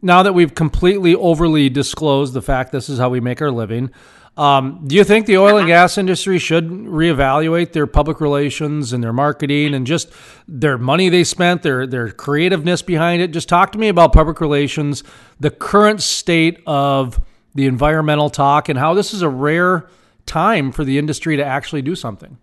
now 0.08 0.24
that 0.24 0.34
we've 0.34 0.56
completely 0.56 1.14
overly 1.14 1.70
disclosed 1.70 2.34
the 2.34 2.42
fact 2.42 2.72
this 2.72 2.88
is 2.88 2.98
how 2.98 3.10
we 3.10 3.20
make 3.20 3.42
our 3.42 3.52
living, 3.52 3.92
um, 4.38 4.84
do 4.88 4.96
you 4.96 5.04
think 5.04 5.26
the 5.26 5.38
oil 5.38 5.58
and 5.58 5.68
gas 5.68 5.98
industry 5.98 6.38
should 6.40 6.70
reevaluate 6.70 7.74
their 7.74 7.88
public 7.88 8.22
relations 8.22 8.94
and 8.94 9.04
their 9.04 9.12
marketing 9.12 9.74
and 9.74 9.86
just 9.86 10.12
their 10.48 10.78
money 10.78 11.10
they 11.10 11.24
spent, 11.24 11.64
their 11.64 11.86
their 11.86 12.10
creativeness 12.12 12.82
behind 12.82 13.22
it? 13.22 13.32
Just 13.32 13.50
talk 13.50 13.72
to 13.74 13.80
me 13.80 13.90
about 13.90 14.14
public 14.14 14.40
relations, 14.40 15.04
the 15.40 15.50
current 15.50 16.02
state 16.02 16.62
of 16.66 17.20
the 17.54 17.66
environmental 17.66 18.30
talk, 18.30 18.70
and 18.70 18.80
how 18.80 18.94
this 18.94 19.14
is 19.14 19.24
a 19.24 19.30
rare 19.30 19.90
time 20.26 20.72
for 20.72 20.86
the 20.86 20.98
industry 20.98 21.36
to 21.36 21.44
actually 21.44 21.82
do 21.82 21.96
something. 21.96 22.38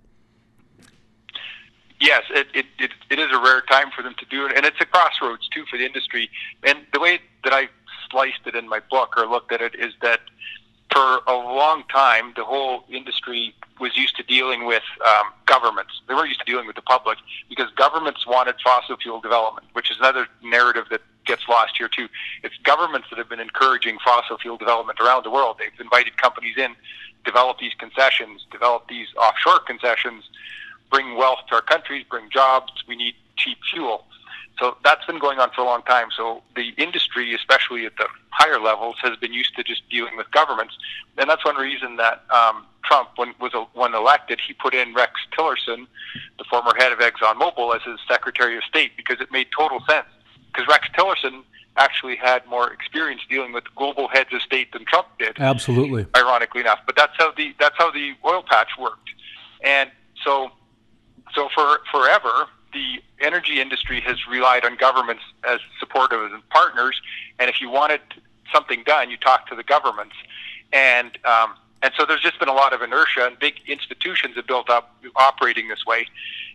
Yes, 2.05 2.25
it, 2.29 2.49
it, 2.53 2.67
it, 2.79 2.91
it 3.09 3.19
is 3.19 3.33
a 3.33 3.41
rare 3.41 3.63
time 3.63 3.91
for 3.91 4.03
them 4.03 4.15
to 4.19 4.27
do 4.27 4.45
it, 4.45 4.53
and 4.55 4.67
it's 4.67 4.77
a 4.79 4.85
crossroads 4.85 5.49
too 5.49 5.65
for 5.71 5.79
the 5.79 5.87
industry. 5.87 6.29
And 6.63 6.81
the 6.93 7.01
way 7.01 7.19
that 7.45 7.55
I 7.55 7.69
sliced 8.11 8.41
it 8.45 8.55
in 8.55 8.69
my 8.69 8.81
book 8.91 9.15
or 9.17 9.27
looked 9.27 9.53
at 9.53 9.63
it 9.63 9.75
is 9.75 9.95
that 10.03 10.21
for 10.93 11.21
a 11.27 11.33
long 11.33 11.83
time, 11.91 12.35
the 12.37 12.45
whole 12.45 12.85
industry 12.91 13.55
was 13.81 13.97
used 13.97 14.17
to 14.17 14.23
dealing 14.23 14.67
with 14.67 14.83
um, 15.09 15.33
governments. 15.47 16.03
They 16.07 16.13
weren't 16.13 16.29
used 16.29 16.41
to 16.41 16.47
dealing 16.47 16.67
with 16.67 16.77
the 16.77 16.83
public 16.83 17.17
because 17.49 17.71
governments 17.75 18.27
wanted 18.27 18.57
fossil 18.63 18.99
fuel 18.99 19.23
development, 19.23 19.69
which 19.73 19.91
is 19.91 19.97
another 19.99 20.27
narrative 20.43 20.85
that 20.91 21.01
gets 21.25 21.49
lost 21.49 21.73
here 21.79 21.89
too. 21.89 22.09
It's 22.43 22.55
governments 22.65 23.09
that 23.11 23.19
have 23.19 23.31
been 23.31 23.41
encouraging 23.41 23.97
fossil 24.05 24.37
fuel 24.37 24.59
development 24.59 25.01
around 25.01 25.25
the 25.25 25.31
world. 25.31 25.57
They've 25.59 25.81
invited 25.81 26.19
companies 26.19 26.59
in, 26.59 26.77
develop 27.25 27.61
these 27.61 27.73
concessions, 27.79 28.45
develop 28.53 28.89
these 28.89 29.09
offshore 29.17 29.61
concessions, 29.61 30.25
bring 30.95 31.17
wealth 31.17 31.41
to 31.49 31.57
our 31.57 31.63
countries, 31.63 32.05
bring 32.09 32.31
jobs. 32.31 32.73
We 32.87 32.95
need 32.95 33.15
cheap 33.37 33.59
fuel. 33.73 34.05
So 34.61 34.77
that's 34.85 35.05
been 35.05 35.19
going 35.19 35.41
on 35.41 35.51
for 35.51 35.63
a 35.63 35.65
long 35.65 35.83
time. 35.83 36.09
So 36.17 36.45
the 36.55 36.69
industry, 36.79 37.35
especially 37.35 37.85
at 37.85 37.97
the 37.97 38.07
higher 38.31 38.61
levels, 38.61 38.95
has 39.03 39.17
been 39.17 39.33
used 39.33 39.57
to 39.57 39.65
just 39.65 39.83
dealing 39.91 40.17
with 40.17 40.31
governments, 40.31 40.79
and 41.19 41.29
that's 41.29 41.45
one 41.45 41.57
reason 41.57 41.97
that 41.97 42.23
um, 42.31 42.65
Trump, 42.85 43.09
when 43.17 43.35
was 43.41 43.53
when 43.75 43.95
elected, 43.95 44.41
he 44.47 44.53
put 44.53 44.73
in 44.73 44.95
Rex 44.95 45.13
Tillerson, 45.37 45.89
the 46.39 46.45
former 46.49 46.73
head 46.79 46.93
of 46.93 47.01
ExxonMobil, 47.01 47.75
as 47.75 47.83
his 47.83 47.99
Secretary 48.07 48.57
of 48.57 48.63
State 48.63 48.93
because 48.97 49.21
it 49.21 49.33
made 49.33 49.49
total 49.57 49.81
sense. 49.89 50.07
Because 50.53 50.69
Rex 50.69 50.87
Tillerson 50.97 51.43
actually 51.77 52.15
had 52.15 52.47
more 52.47 52.73
experience 52.73 53.23
dealing 53.29 53.53
with 53.53 53.65
global 53.75 54.07
heads 54.07 54.33
of 54.33 54.41
state 54.41 54.73
than 54.73 54.85
Trump 54.85 55.09
did. 55.19 55.41
Absolutely. 55.41 56.07
Ironically 56.17 56.61
enough, 56.61 56.79
but 56.87 56.95
that's 56.95 57.15
how 57.19 57.33
the 57.33 57.53
that's 57.59 57.77
how 57.77 57.91
the 57.91 58.13
oil 58.25 58.45
patch 58.49 58.71
worked, 58.79 59.11
and 59.65 59.91
so 60.25 60.53
so 61.35 61.49
for 61.55 61.81
forever 61.91 62.47
the 62.75 63.01
energy 63.21 63.61
industry 63.61 64.01
has 64.01 64.27
relied 64.27 64.65
on 64.65 64.77
governments 64.77 65.23
as 65.49 65.61
supportive 65.79 66.33
and 66.33 66.47
partners. 66.51 67.01
And 67.39 67.49
if 67.49 67.61
you 67.61 67.71
wanted 67.71 68.01
something 68.53 68.83
done, 68.85 69.11
you 69.11 69.17
talk 69.17 69.49
to 69.49 69.55
the 69.55 69.63
governments. 69.63 70.15
And 70.73 71.17
um, 71.25 71.55
and 71.83 71.93
so 71.97 72.05
there's 72.07 72.21
just 72.21 72.39
been 72.39 72.49
a 72.49 72.55
lot 72.55 72.73
of 72.73 72.81
inertia, 72.83 73.27
and 73.27 73.39
big 73.39 73.55
institutions 73.67 74.37
have 74.37 74.47
built 74.47 74.71
up 74.71 74.97
operating 75.17 75.69
this 75.69 75.85
way. 75.87 76.07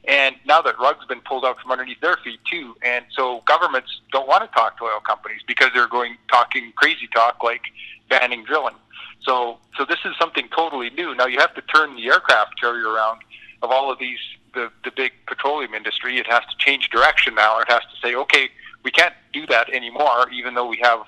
And 0.08 0.36
now 0.46 0.62
that 0.64 0.80
rug's 0.80 1.06
been 1.06 1.22
pulled 1.22 1.46
out 1.46 1.60
from 1.60 1.72
underneath 1.72 2.00
their 2.00 2.18
feet 2.18 2.40
too, 2.50 2.76
and 2.84 3.06
so 3.12 3.42
governments 3.46 4.02
don't 4.12 4.28
want 4.28 4.44
to 4.44 4.54
talk 4.56 4.78
to 4.80 4.86
oil 4.86 5.00
companies 5.06 5.42
because 5.48 5.70
they're 5.74 5.88
going 5.88 6.18
talking 6.32 6.74
crazy 6.76 7.08
talk 7.14 7.44
like 7.44 7.62
banning 8.10 8.44
drilling. 8.44 8.76
So 9.22 9.60
so 9.78 9.86
this 9.86 10.00
is 10.04 10.14
something 10.20 10.50
totally 10.56 10.90
new. 10.90 11.16
Now 11.16 11.28
you 11.28 11.40
have 11.40 11.54
to 11.56 11.62
turn 11.62 11.96
the 11.96 12.08
aircraft 12.08 12.60
carrier 12.60 12.90
around 12.90 13.22
of 13.62 13.72
all 13.72 13.92
of 13.92 14.00
these 14.00 14.20
the, 14.54 14.72
the 14.84 14.92
big 14.96 15.12
petroleum 15.28 15.74
industry. 15.74 16.18
It 16.18 16.28
has 16.28 16.42
to 16.42 16.58
change 16.58 16.90
direction 16.90 17.36
now. 17.36 17.60
It 17.60 17.70
has 17.70 17.82
to 17.82 18.08
say, 18.08 18.16
okay, 18.16 18.50
we 18.84 18.92
can't 18.92 19.14
do 19.34 19.46
that 19.48 19.70
anymore, 19.70 20.30
even 20.32 20.54
though 20.54 20.68
we 20.68 20.80
have 20.82 21.02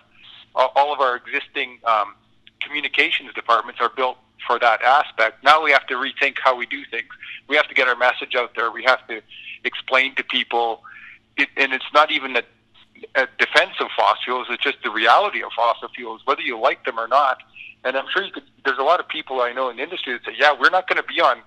all 0.56 0.94
of 0.94 1.00
our 1.00 1.16
existing 1.16 1.80
um, 1.86 2.16
communications 2.60 3.34
departments 3.34 3.80
are 3.82 3.92
built 3.96 4.18
for 4.46 4.60
that 4.60 4.82
aspect. 4.82 5.44
Now 5.44 5.64
we 5.64 5.72
have 5.72 5.88
to 5.88 5.96
rethink 5.96 6.36
how 6.44 6.56
we 6.56 6.66
do 6.66 6.84
things. 6.90 7.08
We 7.48 7.56
have 7.56 7.68
to 7.68 7.74
get 7.74 7.88
our 7.88 7.96
message 7.96 8.36
out 8.36 8.52
there. 8.56 8.72
We 8.72 8.84
have 8.84 9.06
to 9.08 9.22
explain 9.64 10.16
to 10.16 10.24
people, 10.24 10.82
it, 11.38 11.50
and 11.58 11.74
it's 11.74 11.86
not 11.94 12.12
even 12.12 12.36
a, 12.36 12.44
a 13.16 13.28
defense 13.38 13.76
of 13.80 13.88
fossil 13.96 14.22
fuels. 14.26 14.48
It's 14.50 14.64
just 14.64 14.78
the 14.84 14.92
reality 14.92 15.44
of 15.44 15.52
fossil 15.56 15.90
fuels, 15.96 16.22
whether 16.26 16.42
you 16.42 16.60
like 16.60 16.86
them 16.86 17.00
or 17.00 17.08
not. 17.08 17.38
And 17.84 17.96
I'm 17.98 18.06
sure 18.14 18.24
you 18.24 18.32
could. 18.32 18.44
There's 18.64 18.78
a 18.78 18.84
lot 18.84 19.00
of 19.00 19.08
people 19.08 19.42
I 19.42 19.54
know 19.54 19.70
in 19.70 19.78
the 19.78 19.84
industry 19.84 20.14
that 20.14 20.24
say, 20.24 20.38
"Yeah, 20.38 20.54
we're 20.60 20.70
not 20.70 20.88
going 20.88 21.02
to 21.02 21.08
be 21.08 21.20
on 21.20 21.42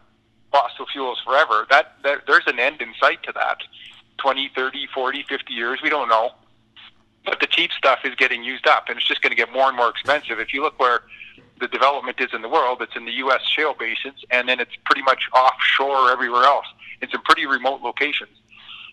fossil 0.55 0.87
fuels 0.87 1.21
forever. 1.25 1.67
That, 1.69 1.97
that 2.05 2.23
there's 2.29 2.47
an 2.47 2.61
end 2.61 2.81
in 2.81 2.95
sight 3.01 3.25
to 3.25 3.33
that. 3.33 3.59
20, 4.19 4.53
30, 4.55 4.87
40, 4.95 5.25
50 5.29 5.53
years, 5.53 5.81
we 5.83 5.91
don't 5.91 6.09
know. 6.09 6.31
But 7.25 7.41
the 7.41 7.49
cheap 7.49 7.73
stuff 7.77 8.01
is 8.05 8.15
getting 8.15 8.45
used 8.45 8.69
up, 8.69 8.89
and 8.89 8.97
it's 8.97 9.07
just 9.07 9.21
going 9.21 9.33
to 9.33 9.37
get 9.37 9.53
more 9.53 9.67
and 9.67 9.77
more 9.77 9.89
expensive. 9.89 10.39
If 10.39 10.55
you 10.55 10.63
look 10.63 10.79
where 10.79 11.01
the 11.59 11.67
development 11.67 12.21
is 12.21 12.29
in 12.33 12.43
the 12.43 12.49
world, 12.49 12.83
it's 12.83 12.95
in 12.95 13.05
the 13.05 13.13
U.S. 13.25 13.41
shale 13.43 13.75
basins, 13.75 14.25
and 14.31 14.49
then 14.49 14.61
it's 14.61 14.77
pretty 14.85 15.03
much 15.03 15.25
offshore 15.35 16.13
everywhere 16.13 16.45
else. 16.45 16.67
It's 17.01 17.13
in 17.13 17.21
pretty 17.23 17.47
remote 17.47 17.81
locations, 17.81 18.37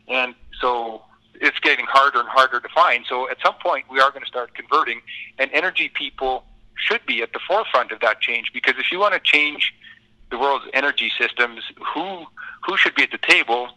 and 0.07 0.33
so 0.59 1.03
it's 1.35 1.59
getting 1.59 1.85
harder 1.85 2.21
and 2.21 2.29
harder 2.29 2.59
to 2.59 2.69
find. 2.69 3.05
So 3.07 3.29
at 3.29 3.37
some 3.43 3.55
point, 3.61 3.85
we 3.91 3.99
are 3.99 4.09
going 4.09 4.23
to 4.23 4.27
start 4.27 4.55
converting, 4.55 5.01
and 5.37 5.51
energy 5.53 5.91
people 5.93 6.45
should 6.75 7.05
be 7.05 7.21
at 7.21 7.33
the 7.33 7.39
forefront 7.47 7.91
of 7.91 7.99
that 7.99 8.21
change 8.21 8.51
because 8.53 8.73
if 8.79 8.91
you 8.91 8.99
want 8.99 9.13
to 9.13 9.19
change 9.19 9.73
the 10.31 10.37
world's 10.37 10.65
energy 10.73 11.11
systems, 11.17 11.61
who 11.93 12.25
who 12.65 12.77
should 12.77 12.95
be 12.95 13.03
at 13.03 13.11
the 13.11 13.19
table? 13.19 13.69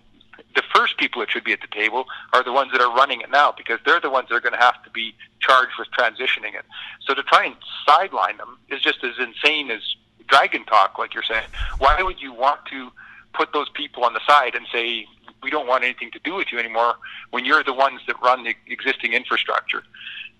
The 0.54 0.62
first 0.74 0.96
people 0.98 1.20
that 1.20 1.30
should 1.30 1.44
be 1.44 1.52
at 1.52 1.60
the 1.60 1.68
table 1.68 2.06
are 2.32 2.42
the 2.42 2.52
ones 2.52 2.72
that 2.72 2.80
are 2.80 2.94
running 2.94 3.20
it 3.20 3.30
now, 3.30 3.52
because 3.56 3.80
they're 3.84 4.00
the 4.00 4.10
ones 4.10 4.28
that 4.28 4.36
are 4.36 4.40
going 4.40 4.52
to 4.52 4.58
have 4.58 4.82
to 4.84 4.90
be 4.90 5.14
charged 5.40 5.72
with 5.78 5.88
transitioning 5.90 6.54
it. 6.54 6.64
So 7.06 7.14
to 7.14 7.22
try 7.22 7.44
and 7.44 7.56
sideline 7.86 8.36
them 8.38 8.58
is 8.68 8.80
just 8.80 9.02
as 9.04 9.14
insane 9.18 9.70
as 9.70 9.80
dragon 10.26 10.64
talk, 10.64 10.98
like 10.98 11.14
you're 11.14 11.22
saying. 11.22 11.46
Why 11.78 12.02
would 12.02 12.20
you 12.20 12.32
want 12.32 12.60
to 12.70 12.90
put 13.32 13.52
those 13.52 13.68
people 13.70 14.04
on 14.04 14.12
the 14.14 14.20
side 14.26 14.54
and 14.54 14.66
say 14.72 15.06
we 15.42 15.50
don't 15.50 15.66
want 15.66 15.84
anything 15.84 16.10
to 16.12 16.18
do 16.20 16.34
with 16.34 16.50
you 16.52 16.58
anymore 16.58 16.94
when 17.30 17.44
you're 17.44 17.62
the 17.62 17.74
ones 17.74 18.00
that 18.06 18.16
run 18.22 18.44
the 18.44 18.54
existing 18.66 19.12
infrastructure? 19.12 19.82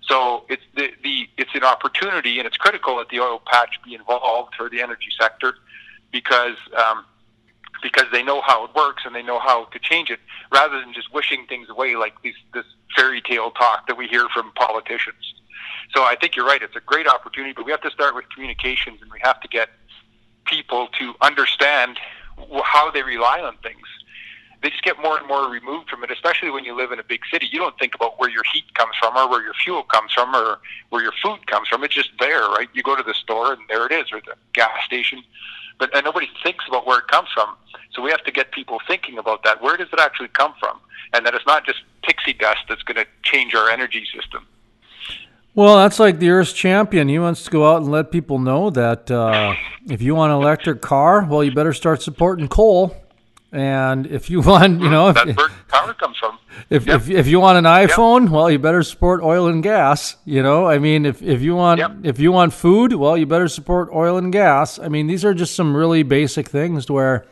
So 0.03 0.45
it's 0.49 0.63
the, 0.75 0.91
the 1.03 1.29
it's 1.39 1.55
an 1.55 1.65
opportunity 1.65 2.39
and 2.39 2.47
it's 2.47 2.57
critical 2.57 2.99
that 2.99 3.09
the 3.09 3.21
oil 3.21 3.41
patch 3.45 3.81
be 3.85 3.95
involved 3.95 4.55
for 4.55 4.69
the 4.69 4.81
energy 4.83 5.09
sector 5.19 5.57
because 6.15 6.57
um, 6.77 7.05
because 7.83 8.07
they 8.13 8.23
know 8.23 8.41
how 8.41 8.65
it 8.65 8.71
works 8.75 9.03
and 9.05 9.15
they 9.15 9.23
know 9.23 9.41
how 9.41 9.65
to 9.67 9.79
change 9.81 10.09
it, 10.09 10.21
rather 10.51 10.81
than 10.81 10.95
just 10.95 11.13
wishing 11.13 11.45
things 11.47 11.69
away 11.69 11.97
like 11.97 12.15
these, 12.23 12.37
this 12.55 12.65
fairy 12.97 13.21
tale 13.21 13.51
talk 13.51 13.87
that 13.89 13.99
we 13.99 14.07
hear 14.07 14.27
from 14.33 14.53
politicians. 14.53 15.35
So 15.95 16.05
I 16.05 16.15
think 16.19 16.37
you're 16.37 16.47
right; 16.47 16.63
it's 16.63 16.77
a 16.77 16.81
great 16.81 17.09
opportunity, 17.09 17.53
but 17.53 17.67
we 17.67 17.73
have 17.73 17.83
to 17.83 17.91
start 17.91 18.15
with 18.15 18.27
communications, 18.33 19.03
and 19.03 19.11
we 19.13 19.19
have 19.23 19.41
to 19.41 19.49
get 19.49 19.69
people 20.47 20.87
to 21.01 21.15
understand 21.21 21.99
how 22.63 22.91
they 22.93 23.03
rely 23.03 23.41
on 23.41 23.57
things. 23.59 23.87
They 24.63 24.71
just 24.71 24.83
get 24.83 24.97
more 25.03 25.19
and 25.19 25.29
more 25.29 25.51
removed 25.51 25.91
from 25.91 26.03
it, 26.05 26.11
especially 26.11 26.51
when 26.51 26.65
you 26.65 26.75
live 26.75 26.91
in 26.91 26.99
a 26.99 27.05
big 27.05 27.21
city. 27.31 27.47
You 27.53 27.59
don't 27.59 27.79
think 27.79 27.95
about 27.95 28.19
where 28.19 28.31
your 28.31 28.45
heat 28.51 28.73
comes 28.73 28.93
from 28.99 29.15
or 29.15 29.29
where 29.29 29.43
your 29.43 29.53
fuel 29.53 29.83
comes 29.83 30.13
from 30.15 30.35
or 30.35 30.59
where 30.89 31.03
your 31.03 31.13
food 31.23 31.47
comes 31.47 31.69
from. 31.69 31.85
It's 31.85 31.95
just 31.95 32.13
there, 32.19 32.49
right? 32.49 32.69
You 32.73 32.83
go 32.83 32.97
to 32.97 33.03
the 33.03 33.13
store 33.13 33.53
and 33.53 33.61
there 33.69 33.85
it 33.85 33.93
is, 33.93 34.07
or 34.11 34.21
the 34.21 34.37
gas 34.55 34.71
station. 34.87 35.23
But 35.79 35.91
nobody 36.05 36.29
thinks 36.43 36.65
about 36.69 36.87
where 36.87 36.99
it 36.99 37.09
comes 37.09 37.29
from. 37.35 37.57
So 37.93 38.03
we 38.03 38.11
have 38.11 38.25
to 38.25 38.33
get 38.33 38.53
people 38.53 38.79
thinking 38.87 39.19
about 39.19 39.43
that. 39.45 39.63
Where 39.63 39.77
does 39.77 39.89
it 39.93 40.01
actually 40.01 40.29
come 40.29 40.55
from? 40.59 40.81
And 41.13 41.25
that 41.27 41.35
it's 41.35 41.47
not 41.47 41.65
just 41.65 41.81
pixie 42.03 42.33
dust 42.33 42.61
that's 42.69 42.83
going 42.83 42.97
to 42.97 43.07
change 43.23 43.55
our 43.55 43.71
energy 43.71 44.07
system. 44.15 44.47
Well, 45.55 45.77
that's 45.77 46.01
like 46.01 46.19
the 46.19 46.31
Earth's 46.31 46.53
champion. 46.53 47.09
He 47.09 47.19
wants 47.21 47.45
to 47.45 47.51
go 47.51 47.73
out 47.73 47.83
and 47.83 47.91
let 47.91 48.11
people 48.11 48.41
know 48.41 48.71
that 48.71 49.09
uh, 49.09 49.55
if 49.87 50.03
you 50.03 50.17
want 50.17 50.33
an 50.33 50.39
electric 50.39 50.81
car, 50.81 51.25
well, 51.25 51.45
you 51.45 51.55
better 51.55 51.73
start 51.73 52.03
supporting 52.03 52.49
coal. 52.49 52.97
And 53.55 54.09
if 54.09 54.29
you 54.31 54.41
want, 54.51 54.81
you 54.81 54.87
hmm, 54.87 54.93
know, 54.93 55.13
that's 55.13 55.37
where 55.37 55.49
power 55.69 55.95
comes 55.95 56.19
from. 56.19 56.39
If, 56.71 56.87
yep. 56.87 57.03
if 57.03 57.11
if 57.11 57.27
you 57.29 57.39
want 57.39 57.57
an 57.57 57.65
iPhone, 57.65 58.25
yep. 58.25 58.31
well, 58.31 58.51
you 58.51 58.59
better 58.59 58.83
support 58.83 59.23
oil 59.23 59.47
and 59.47 59.63
gas. 59.63 60.17
You 60.25 60.43
know, 60.43 60.67
I 60.67 60.79
mean, 60.79 61.07
if 61.07 61.23
if 61.23 61.41
you 61.41 61.55
want 61.55 61.79
yep. 61.79 61.93
if 62.03 62.19
you 62.19 62.33
want 62.33 62.53
food, 62.53 62.93
well, 62.95 63.17
you 63.17 63.27
better 63.27 63.49
support 63.49 63.91
oil 63.95 64.17
and 64.17 64.33
gas. 64.33 64.81
I 64.81 64.89
mean, 64.89 65.07
these 65.07 65.25
are 65.25 65.35
just 65.35 65.55
some 65.55 65.77
really 65.77 66.03
basic 66.03 66.49
things. 66.49 66.91
Where 66.91 67.27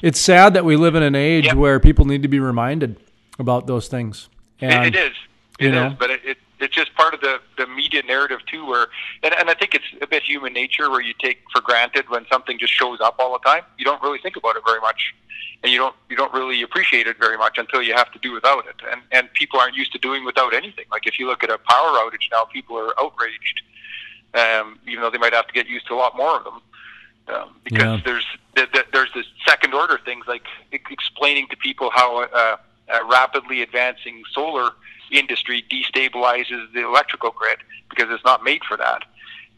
it's 0.00 0.20
sad 0.20 0.54
that 0.54 0.64
we 0.64 0.76
live 0.76 0.94
in 0.94 1.02
an 1.02 1.16
age 1.16 1.52
where 1.52 1.80
people 1.80 2.04
need 2.04 2.22
to 2.22 2.28
be 2.28 2.38
reminded 2.38 2.96
about 3.40 3.66
those 3.66 3.88
things. 3.88 4.28
And, 4.60 4.86
it, 4.86 4.94
it 4.94 5.06
is. 5.06 5.16
It 5.58 5.64
you 5.64 5.72
know, 5.72 5.88
is, 5.88 5.94
but 5.98 6.10
it, 6.10 6.20
it 6.24 6.38
it's 6.60 6.74
just 6.74 6.94
part 6.94 7.14
of 7.14 7.20
the 7.20 7.40
the 7.56 7.66
media 7.66 8.02
narrative 8.02 8.40
too 8.46 8.66
where 8.66 8.88
and, 9.22 9.34
and 9.34 9.50
i 9.50 9.54
think 9.54 9.74
it's 9.74 9.84
a 10.00 10.06
bit 10.06 10.22
human 10.22 10.52
nature 10.52 10.90
where 10.90 11.00
you 11.00 11.14
take 11.18 11.38
for 11.52 11.60
granted 11.60 12.08
when 12.08 12.26
something 12.30 12.58
just 12.58 12.72
shows 12.72 13.00
up 13.00 13.16
all 13.18 13.32
the 13.32 13.38
time. 13.40 13.62
You 13.78 13.84
don't 13.84 14.02
really 14.02 14.18
think 14.18 14.36
about 14.36 14.56
it 14.56 14.62
very 14.64 14.80
much 14.80 15.14
and 15.62 15.72
you 15.72 15.78
don't 15.78 15.94
you 16.08 16.16
don't 16.16 16.32
really 16.32 16.62
appreciate 16.62 17.06
it 17.06 17.18
very 17.18 17.36
much 17.36 17.58
until 17.58 17.82
you 17.82 17.94
have 17.94 18.10
to 18.12 18.18
do 18.18 18.32
without 18.32 18.66
it. 18.66 18.76
And 18.90 19.02
and 19.12 19.32
people 19.34 19.58
aren't 19.60 19.76
used 19.76 19.92
to 19.92 19.98
doing 19.98 20.24
without 20.24 20.54
anything. 20.54 20.84
Like 20.90 21.06
if 21.06 21.18
you 21.18 21.26
look 21.26 21.42
at 21.42 21.50
a 21.50 21.58
power 21.58 21.98
outage 21.98 22.30
now 22.30 22.44
people 22.44 22.78
are 22.78 22.92
outraged 23.00 23.62
um 24.34 24.78
even 24.86 25.00
though 25.02 25.10
they 25.10 25.18
might 25.18 25.32
have 25.32 25.46
to 25.46 25.52
get 25.52 25.66
used 25.66 25.86
to 25.88 25.94
a 25.94 25.96
lot 25.96 26.16
more 26.16 26.36
of 26.36 26.44
them 26.44 26.60
um, 27.28 27.54
because 27.64 28.00
yeah. 28.00 28.00
there's 28.04 28.26
there's 28.92 29.12
this 29.14 29.26
second 29.46 29.74
order 29.74 29.98
things 30.04 30.24
like 30.26 30.44
explaining 30.72 31.46
to 31.48 31.56
people 31.56 31.90
how 31.94 32.22
uh, 32.24 32.56
a 32.88 33.04
rapidly 33.06 33.62
advancing 33.62 34.22
solar 34.32 34.70
industry 35.10 35.64
destabilizes 35.70 36.72
the 36.72 36.84
electrical 36.84 37.30
grid 37.30 37.58
because 37.90 38.06
it's 38.10 38.24
not 38.24 38.42
made 38.44 38.62
for 38.64 38.76
that. 38.76 39.04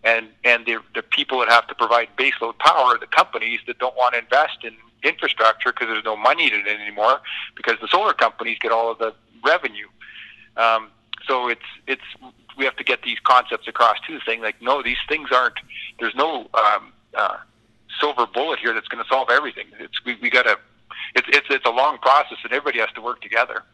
And 0.02 0.28
and 0.44 0.64
the 0.64 0.78
the 0.94 1.02
people 1.02 1.40
that 1.40 1.48
have 1.48 1.66
to 1.68 1.74
provide 1.74 2.08
baseload 2.16 2.58
power 2.58 2.94
are 2.94 2.98
the 2.98 3.06
companies 3.06 3.60
that 3.66 3.78
don't 3.78 3.96
want 3.96 4.14
to 4.14 4.20
invest 4.20 4.64
in 4.64 4.74
infrastructure 5.02 5.72
because 5.72 5.88
there's 5.88 6.04
no 6.04 6.16
money 6.16 6.46
in 6.46 6.60
it 6.60 6.66
anymore 6.66 7.20
because 7.56 7.74
the 7.80 7.88
solar 7.88 8.12
companies 8.12 8.58
get 8.60 8.72
all 8.72 8.90
of 8.90 8.98
the 8.98 9.14
revenue. 9.44 9.86
Um, 10.56 10.88
so 11.26 11.48
it's 11.48 11.60
it's 11.86 12.02
we 12.56 12.64
have 12.64 12.76
to 12.76 12.84
get 12.84 13.02
these 13.02 13.18
concepts 13.20 13.68
across 13.68 13.98
too, 14.06 14.18
saying 14.26 14.40
like 14.40 14.60
no, 14.62 14.82
these 14.82 14.98
things 15.08 15.28
aren't. 15.32 15.58
There's 15.98 16.14
no 16.14 16.48
um, 16.54 16.92
uh, 17.14 17.36
silver 18.00 18.26
bullet 18.26 18.58
here 18.58 18.72
that's 18.74 18.88
going 18.88 19.02
to 19.02 19.08
solve 19.08 19.28
everything. 19.30 19.66
It's 19.78 20.04
we, 20.04 20.16
we 20.22 20.30
got 20.30 20.44
to. 20.44 20.58
It's 21.14 21.28
it's 21.28 21.46
it's 21.50 21.66
a 21.66 21.70
long 21.70 21.98
process, 21.98 22.38
and 22.42 22.52
everybody 22.52 22.78
has 22.78 22.90
to 22.94 23.00
work 23.00 23.20
together. 23.20 23.64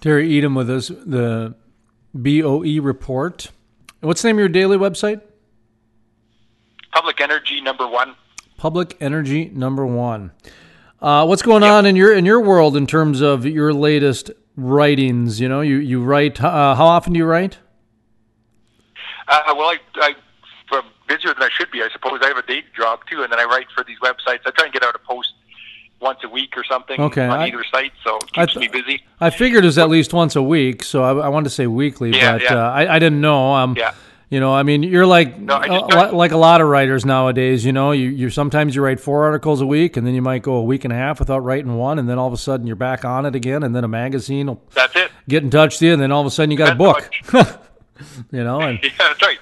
Terry 0.00 0.28
Etam 0.30 0.56
with 0.56 0.70
us, 0.70 0.88
the 0.88 1.54
BOE 2.14 2.80
report. 2.80 3.50
What's 4.00 4.22
the 4.22 4.28
name 4.28 4.36
of 4.36 4.40
your 4.40 4.48
daily 4.48 4.76
website? 4.76 5.20
Public 6.92 7.20
Energy 7.20 7.60
Number 7.60 7.86
One. 7.86 8.14
Public 8.56 8.96
Energy 9.00 9.50
Number 9.52 9.84
One. 9.84 10.30
Uh, 11.00 11.26
what's 11.26 11.42
going 11.42 11.62
yep. 11.62 11.72
on 11.72 11.86
in 11.86 11.96
your 11.96 12.14
in 12.14 12.24
your 12.24 12.40
world 12.40 12.76
in 12.76 12.86
terms 12.86 13.20
of 13.20 13.44
your 13.44 13.72
latest 13.72 14.30
writings? 14.56 15.40
You 15.40 15.48
know, 15.48 15.60
you 15.60 15.76
you 15.76 16.02
write. 16.02 16.40
Uh, 16.42 16.74
how 16.74 16.86
often 16.86 17.12
do 17.12 17.18
you 17.18 17.24
write? 17.24 17.58
Uh, 19.28 19.54
well, 19.56 19.68
I, 19.68 19.78
I 19.96 20.14
am 20.72 20.84
busier 21.06 21.34
than 21.34 21.42
I 21.42 21.50
should 21.52 21.70
be. 21.70 21.82
I 21.82 21.88
suppose 21.92 22.20
I 22.22 22.28
have 22.28 22.36
a 22.36 22.42
day 22.42 22.62
job 22.76 23.00
too, 23.10 23.22
and 23.22 23.32
then 23.32 23.38
I 23.38 23.44
write 23.44 23.66
for 23.74 23.84
these 23.84 23.98
websites. 23.98 24.40
I 24.46 24.50
try 24.50 24.64
and 24.64 24.72
get 24.72 24.82
out 24.84 24.94
a 24.94 24.98
post 24.98 25.34
once 26.00 26.20
a 26.24 26.28
week 26.28 26.56
or 26.56 26.64
something 26.64 27.00
okay. 27.00 27.26
on 27.26 27.40
I, 27.40 27.48
either 27.48 27.64
site, 27.72 27.92
so 28.04 28.16
it 28.16 28.32
keeps 28.32 28.54
th- 28.54 28.72
me 28.72 28.80
busy. 28.80 29.02
I 29.20 29.30
figured 29.30 29.64
it 29.64 29.66
was 29.68 29.78
at 29.78 29.88
least 29.88 30.12
once 30.12 30.36
a 30.36 30.42
week, 30.42 30.84
so 30.84 31.02
I, 31.02 31.26
I 31.26 31.28
wanted 31.28 31.44
to 31.44 31.54
say 31.54 31.66
weekly, 31.66 32.12
yeah, 32.12 32.32
but 32.32 32.42
yeah. 32.42 32.54
Uh, 32.54 32.70
I, 32.70 32.96
I 32.96 32.98
didn't 32.98 33.20
know. 33.20 33.54
Um, 33.54 33.74
yeah. 33.76 33.94
You 34.30 34.40
know, 34.40 34.54
I 34.54 34.62
mean, 34.62 34.82
you're 34.82 35.06
like 35.06 35.38
no, 35.38 35.56
like 36.12 36.32
a 36.32 36.36
lot 36.36 36.60
of 36.60 36.68
writers 36.68 37.06
nowadays. 37.06 37.64
You 37.64 37.72
know, 37.72 37.92
you 37.92 38.10
you 38.10 38.28
sometimes 38.28 38.76
you 38.76 38.82
write 38.82 39.00
four 39.00 39.24
articles 39.24 39.62
a 39.62 39.66
week, 39.66 39.96
and 39.96 40.06
then 40.06 40.14
you 40.14 40.20
might 40.20 40.42
go 40.42 40.56
a 40.56 40.62
week 40.62 40.84
and 40.84 40.92
a 40.92 40.96
half 40.96 41.18
without 41.18 41.38
writing 41.38 41.76
one, 41.78 41.98
and 41.98 42.06
then 42.06 42.18
all 42.18 42.26
of 42.26 42.34
a 42.34 42.36
sudden 42.36 42.66
you're 42.66 42.76
back 42.76 43.06
on 43.06 43.24
it 43.24 43.34
again, 43.34 43.62
and 43.62 43.74
then 43.74 43.84
a 43.84 43.88
magazine 43.88 44.48
will 44.48 44.62
that's 44.74 44.94
it 44.96 45.10
get 45.28 45.42
in 45.42 45.50
touch 45.50 45.76
with 45.76 45.82
you, 45.82 45.92
and 45.94 46.02
then 46.02 46.12
all 46.12 46.20
of 46.20 46.26
a 46.26 46.30
sudden 46.30 46.50
you 46.50 46.58
got 46.58 46.76
that's 46.76 47.32
a 47.32 47.32
book. 47.32 47.60
you 48.30 48.44
know, 48.44 48.60
and 48.60 48.78
yeah, 48.82 48.90
that's 48.98 49.22
right. 49.22 49.38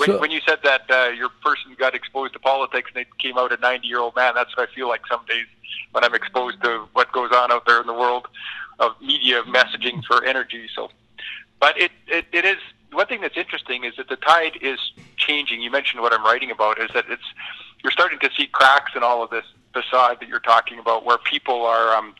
When, 0.00 0.08
so, 0.08 0.18
when 0.18 0.30
you 0.30 0.40
said 0.48 0.60
that 0.64 0.90
uh, 0.90 1.10
your 1.10 1.28
person 1.44 1.76
got 1.78 1.94
exposed 1.94 2.32
to 2.32 2.38
politics 2.38 2.90
and 2.94 3.04
they 3.04 3.10
came 3.18 3.36
out 3.36 3.52
a 3.52 3.58
90 3.58 3.86
year 3.86 3.98
old 3.98 4.16
man, 4.16 4.32
that's 4.34 4.56
what 4.56 4.66
I 4.66 4.74
feel 4.74 4.88
like 4.88 5.02
some 5.06 5.20
days 5.28 5.44
when 5.92 6.04
I'm 6.04 6.14
exposed 6.14 6.62
to 6.62 6.88
what 6.94 7.12
goes 7.12 7.32
on 7.32 7.52
out 7.52 7.66
there 7.66 7.82
in 7.82 7.86
the 7.86 7.92
world 7.92 8.26
of 8.78 8.92
media 9.02 9.42
messaging 9.42 10.02
for 10.04 10.24
energy. 10.24 10.70
So, 10.74 10.88
but 11.60 11.78
it, 11.78 11.90
it, 12.06 12.24
it 12.32 12.46
is 12.46 12.56
one 12.92 13.08
thing 13.08 13.20
that's 13.20 13.36
interesting 13.36 13.84
is 13.84 13.94
that 13.98 14.08
the 14.08 14.16
tide 14.16 14.56
is 14.62 14.78
changing. 15.18 15.60
You 15.60 15.70
mentioned 15.70 16.00
what 16.00 16.14
I'm 16.14 16.24
writing 16.24 16.50
about 16.50 16.80
is 16.80 16.88
that 16.94 17.04
it's 17.10 17.22
you're 17.84 17.92
starting 17.92 18.20
to 18.20 18.30
see 18.34 18.46
cracks 18.46 18.92
in 18.96 19.02
all 19.02 19.22
of 19.22 19.28
this 19.28 19.44
facade 19.74 20.16
that 20.20 20.30
you're 20.30 20.40
talking 20.40 20.78
about, 20.78 21.04
where 21.04 21.18
people 21.18 21.66
are. 21.66 21.94
Um, 21.94 22.14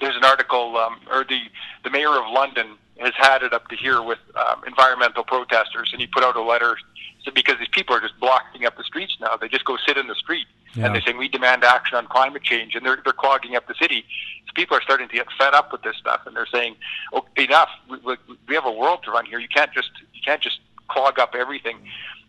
there's 0.00 0.16
an 0.16 0.24
article, 0.24 0.78
um, 0.78 1.00
or 1.10 1.22
the 1.24 1.42
the 1.82 1.90
mayor 1.90 2.16
of 2.18 2.32
London 2.32 2.78
has 2.98 3.12
had 3.16 3.42
it 3.42 3.52
up 3.52 3.68
to 3.68 3.76
here 3.76 4.02
with 4.02 4.18
um, 4.36 4.62
environmental 4.66 5.24
protesters, 5.24 5.90
and 5.92 6.00
he 6.00 6.06
put 6.06 6.24
out 6.24 6.36
a 6.36 6.42
letter 6.42 6.76
so 7.24 7.30
because 7.30 7.58
these 7.58 7.68
people 7.68 7.96
are 7.96 8.00
just 8.00 8.18
blocking 8.20 8.66
up 8.66 8.76
the 8.76 8.84
streets 8.84 9.16
now. 9.20 9.36
They 9.36 9.48
just 9.48 9.64
go 9.64 9.76
sit 9.86 9.96
in 9.96 10.06
the 10.06 10.14
street 10.14 10.46
yeah. 10.74 10.86
and 10.86 10.94
they're 10.94 11.02
saying 11.02 11.16
we 11.16 11.28
demand 11.28 11.64
action 11.64 11.96
on 11.96 12.06
climate 12.06 12.42
change, 12.42 12.74
and 12.74 12.84
they're 12.84 13.00
they're 13.02 13.12
clogging 13.12 13.56
up 13.56 13.66
the 13.66 13.74
city. 13.80 14.04
So 14.46 14.52
people 14.54 14.76
are 14.76 14.82
starting 14.82 15.08
to 15.08 15.14
get 15.14 15.26
fed 15.38 15.54
up 15.54 15.72
with 15.72 15.82
this 15.82 15.96
stuff, 15.96 16.22
and 16.26 16.36
they're 16.36 16.46
saying, 16.46 16.76
"Oh, 17.12 17.24
enough! 17.36 17.70
We, 17.88 18.16
we 18.48 18.54
have 18.54 18.66
a 18.66 18.72
world 18.72 19.02
to 19.04 19.10
run 19.10 19.24
here. 19.24 19.38
You 19.38 19.48
can't 19.48 19.72
just 19.72 19.90
you 20.12 20.20
can't 20.24 20.42
just 20.42 20.60
clog 20.88 21.18
up 21.18 21.34
everything." 21.34 21.78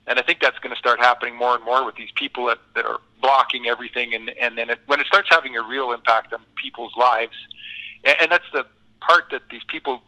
And 0.07 0.19
I 0.19 0.21
think 0.21 0.39
that's 0.39 0.59
going 0.59 0.73
to 0.73 0.77
start 0.79 0.99
happening 0.99 1.35
more 1.35 1.55
and 1.55 1.65
more 1.65 1.83
with 1.83 1.95
these 1.95 2.11
people 2.13 2.45
that, 2.45 2.59
that 2.75 2.85
are 2.85 2.99
blocking 3.21 3.67
everything, 3.67 4.13
and 4.13 4.29
and 4.39 4.57
then 4.57 4.69
it, 4.69 4.79
when 4.85 4.99
it 4.99 5.07
starts 5.07 5.29
having 5.29 5.57
a 5.57 5.63
real 5.63 5.91
impact 5.91 6.31
on 6.31 6.41
people's 6.55 6.95
lives, 6.95 7.35
and, 8.03 8.15
and 8.21 8.31
that's 8.31 8.49
the 8.53 8.65
part 9.01 9.25
that 9.31 9.41
these 9.49 9.63
people 9.67 10.01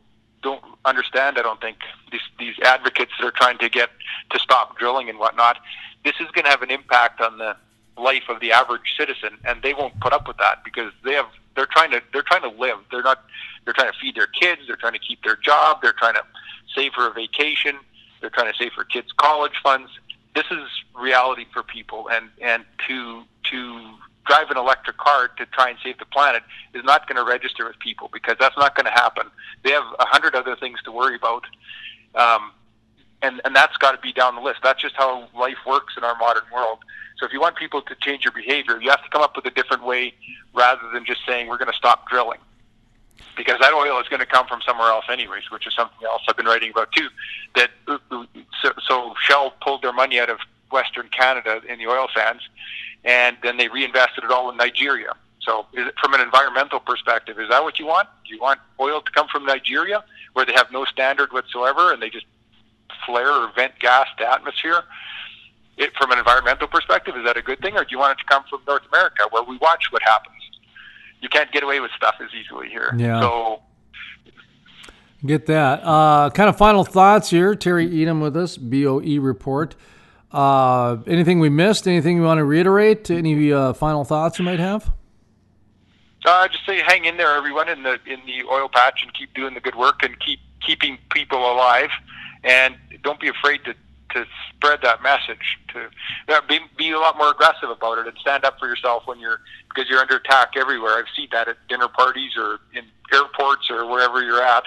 don't 0.48 0.64
understand. 0.86 1.38
I 1.38 1.42
don't 1.42 1.60
think 1.60 1.78
these 2.12 2.28
these 2.40 2.56
advocates 2.64 3.12
that 3.20 3.26
are 3.28 3.32
trying 3.44 3.58
to 3.60 3.70
get 3.70 3.90
to 4.32 4.40
stop 4.40 4.78
drilling 4.78 5.10
and 5.10 5.20
whatnot. 5.20 5.58
This 6.06 6.16
is 6.20 6.28
going 6.34 6.46
to 6.46 6.52
have 6.52 6.62
an 6.62 6.72
impact 6.72 7.20
on 7.22 7.38
the 7.38 7.56
life 7.98 8.24
of 8.30 8.40
the 8.40 8.52
average 8.52 8.96
citizen, 8.98 9.38
and 9.46 9.62
they 9.62 9.74
won't 9.74 10.00
put 10.00 10.14
up 10.14 10.28
with 10.28 10.38
that 10.38 10.64
because 10.64 10.94
they 11.04 11.14
have 11.14 11.28
they're 11.56 11.68
trying 11.70 11.92
to 11.92 12.02
they're 12.14 12.30
trying 12.32 12.44
to 12.50 12.54
live. 12.58 12.78
They're 12.92 13.04
not 13.04 13.26
they're 13.66 13.74
trying 13.74 13.92
to 13.92 14.00
feed 14.00 14.16
their 14.16 14.28
kids. 14.28 14.62
They're 14.68 14.78
trying 14.78 14.94
to 14.94 15.00
keep 15.00 15.24
their 15.24 15.36
job. 15.36 15.82
They're 15.82 16.00
trying 16.04 16.14
to 16.16 16.24
save 16.74 16.94
for 16.94 17.08
a 17.08 17.14
vacation. 17.14 17.76
They're 18.22 18.30
trying 18.30 18.52
to 18.52 18.58
save 18.58 18.72
for 18.72 18.86
kids' 18.86 19.12
college 19.18 19.58
funds. 19.62 19.90
This 20.34 20.46
is 20.52 20.68
reality 20.96 21.46
for 21.54 21.64
people, 21.64 22.10
and 22.10 22.30
and 22.42 22.64
to 22.88 23.24
to 23.52 23.58
drive 24.28 24.50
an 24.52 24.58
electric 24.58 24.98
car 24.98 25.30
to 25.38 25.46
try 25.48 25.70
and 25.70 25.80
save 25.84 25.98
the 25.98 26.06
planet 26.06 26.44
is 26.74 26.84
not 26.84 27.08
going 27.08 27.16
to 27.16 27.30
register 27.30 27.66
with 27.66 27.80
people 27.80 28.10
because 28.12 28.36
that's 28.40 28.58
not 28.58 28.76
going 28.76 28.86
to 28.86 28.92
happen. 28.92 29.28
They 29.64 29.72
have 29.72 29.86
a 30.00 30.06
hundred 30.06 30.36
other 30.36 30.56
things 30.56 30.80
to 30.84 30.92
worry 30.92 31.16
about, 31.16 31.44
um, 32.16 32.52
and 33.22 33.42
and 33.46 33.56
that's 33.56 33.78
got 33.78 33.92
to 33.94 33.98
be 34.00 34.14
down 34.14 34.36
the 34.36 34.42
list. 34.42 34.60
That's 34.64 34.82
just 34.82 34.96
how 34.96 35.28
life 35.36 35.58
works 35.66 35.96
in 35.98 36.04
our 36.04 36.18
modern 36.18 36.44
world. 36.54 36.80
So 37.18 37.26
if 37.26 37.34
you 37.34 37.42
want 37.42 37.56
people 37.56 37.82
to 37.82 37.96
change 37.96 38.24
your 38.24 38.34
behavior, 38.34 38.80
you 38.80 38.90
have 38.90 39.04
to 39.04 39.10
come 39.10 39.22
up 39.22 39.36
with 39.36 39.46
a 39.46 39.52
different 39.52 39.84
way 39.84 40.14
rather 40.54 40.88
than 40.94 41.04
just 41.06 41.22
saying 41.28 41.48
we're 41.48 41.58
going 41.58 41.72
to 41.72 41.78
stop 41.78 42.08
drilling. 42.10 42.40
Because 43.36 43.58
that 43.60 43.74
oil 43.74 44.00
is 44.00 44.08
going 44.08 44.20
to 44.20 44.26
come 44.26 44.48
from 44.48 44.62
somewhere 44.66 44.90
else, 44.90 45.06
anyways, 45.10 45.50
which 45.52 45.66
is 45.66 45.74
something 45.76 46.06
else 46.06 46.22
I've 46.28 46.38
been 46.38 46.46
writing 46.46 46.72
about 46.72 46.92
too. 46.92 47.08
That 47.56 47.72
so, 48.62 48.74
so 48.88 49.14
Shell 49.22 49.54
pulled 49.62 49.82
their 49.82 49.94
money 49.94 50.20
out 50.20 50.30
of 50.30 50.40
Western 50.72 51.10
Canada 51.10 51.62
in 51.68 51.80
the 51.80 51.88
oil 51.88 52.08
sands, 52.16 52.44
and 53.08 53.38
then 53.42 53.58
they 53.58 53.70
reinvested 53.70 54.26
it 54.26 54.30
all 54.32 54.52
in 54.52 54.58
Nigeria. 54.58 55.14
So, 55.40 55.66
it, 55.74 55.94
from 56.00 56.14
an 56.14 56.20
environmental 56.20 56.82
perspective, 56.82 57.40
is 57.40 57.50
that 57.50 57.64
what 57.64 57.80
you 57.80 57.88
want? 57.88 58.10
Do 58.28 58.36
you 58.36 58.42
want 58.42 58.60
oil 58.80 59.02
to 59.02 59.12
come 59.14 59.28
from 59.30 59.46
Nigeria, 59.46 60.04
where 60.34 60.46
they 60.46 60.52
have 60.54 60.72
no 60.74 60.84
standard 60.84 61.32
whatsoever, 61.32 61.94
and 61.94 62.02
they 62.02 62.10
just 62.10 62.26
flare 63.06 63.32
or 63.32 63.50
vent 63.56 63.80
gas 63.80 64.08
to 64.20 64.30
atmosphere? 64.30 64.84
It, 65.78 65.94
from 65.98 66.12
an 66.12 66.20
environmental 66.20 66.68
perspective, 66.68 67.16
is 67.16 67.24
that 67.24 67.38
a 67.38 67.42
good 67.42 67.62
thing, 67.62 67.78
or 67.78 67.86
do 67.86 67.92
you 67.92 67.98
want 67.98 68.20
it 68.20 68.24
to 68.24 68.28
come 68.28 68.44
from 68.50 68.60
North 68.68 68.84
America, 68.92 69.24
where 69.30 69.44
we 69.44 69.58
watch 69.58 69.86
what 69.90 70.02
happens? 70.02 70.36
You 71.22 71.30
can't 71.30 71.52
get 71.52 71.64
away 71.64 71.80
with 71.80 71.92
stuff 71.96 72.16
as 72.22 72.30
easily 72.34 72.68
here. 72.68 72.94
Yeah. 72.98 73.22
So. 73.22 73.62
Get 75.26 75.46
that. 75.46 75.82
Uh, 75.84 76.30
kind 76.32 76.50
of 76.50 76.58
final 76.58 76.84
thoughts 76.84 77.30
here. 77.30 77.56
Terry 77.56 77.90
Etam 77.90 78.22
with 78.22 78.36
us, 78.36 78.58
BOE 78.58 79.20
report. 79.20 79.76
Uh, 80.32 80.98
anything 81.08 81.40
we 81.40 81.50
missed? 81.50 81.88
Anything 81.88 82.18
you 82.18 82.24
want 82.24 82.40
to 82.40 82.44
reiterate? 82.44 83.10
Any 83.10 83.52
uh, 83.52 83.74
final 83.74 84.04
thoughts 84.04 84.40
you 84.40 84.46
might 84.46 84.60
have? 84.60 84.92
Uh, 86.26 86.48
just 86.50 86.66
say 86.66 86.82
hang 86.86 87.06
in 87.06 87.16
there, 87.16 87.36
everyone, 87.36 87.70
in 87.70 87.84
the 87.84 87.98
in 88.06 88.20
the 88.26 88.44
oil 88.52 88.68
patch, 88.68 89.02
and 89.04 89.14
keep 89.14 89.34
doing 89.34 89.54
the 89.54 89.62
good 89.62 89.76
work, 89.76 90.04
and 90.04 90.20
keep 90.20 90.40
keeping 90.66 90.98
people 91.12 91.40
alive, 91.40 91.90
and 92.44 92.76
don't 93.04 93.20
be 93.20 93.30
afraid 93.30 93.64
to 93.64 93.74
to 94.12 94.26
spread 94.50 94.80
that 94.82 95.02
message. 95.02 95.58
To 95.74 95.90
be 96.50 96.60
be 96.78 96.92
a 96.92 97.00
lot 97.00 97.18
more 97.18 97.32
aggressive 97.32 97.70
about 97.70 98.00
it, 98.00 98.08
and 98.08 98.18
stand 98.18 98.44
up 98.44 98.60
for 98.60 98.68
yourself 98.68 99.04
when 99.06 99.20
you're 99.20 99.40
because 99.70 99.90
you're 99.90 100.00
under 100.00 100.18
attack 100.18 100.54
everywhere. 100.58 100.98
I've 100.98 101.06
seen 101.16 101.30
that 101.32 101.48
at 101.48 101.66
dinner 101.70 101.88
parties 101.88 102.32
or 102.38 102.60
in 102.74 102.84
airports 103.14 103.70
or 103.70 103.90
wherever 103.90 104.22
you're 104.22 104.44
at. 104.44 104.64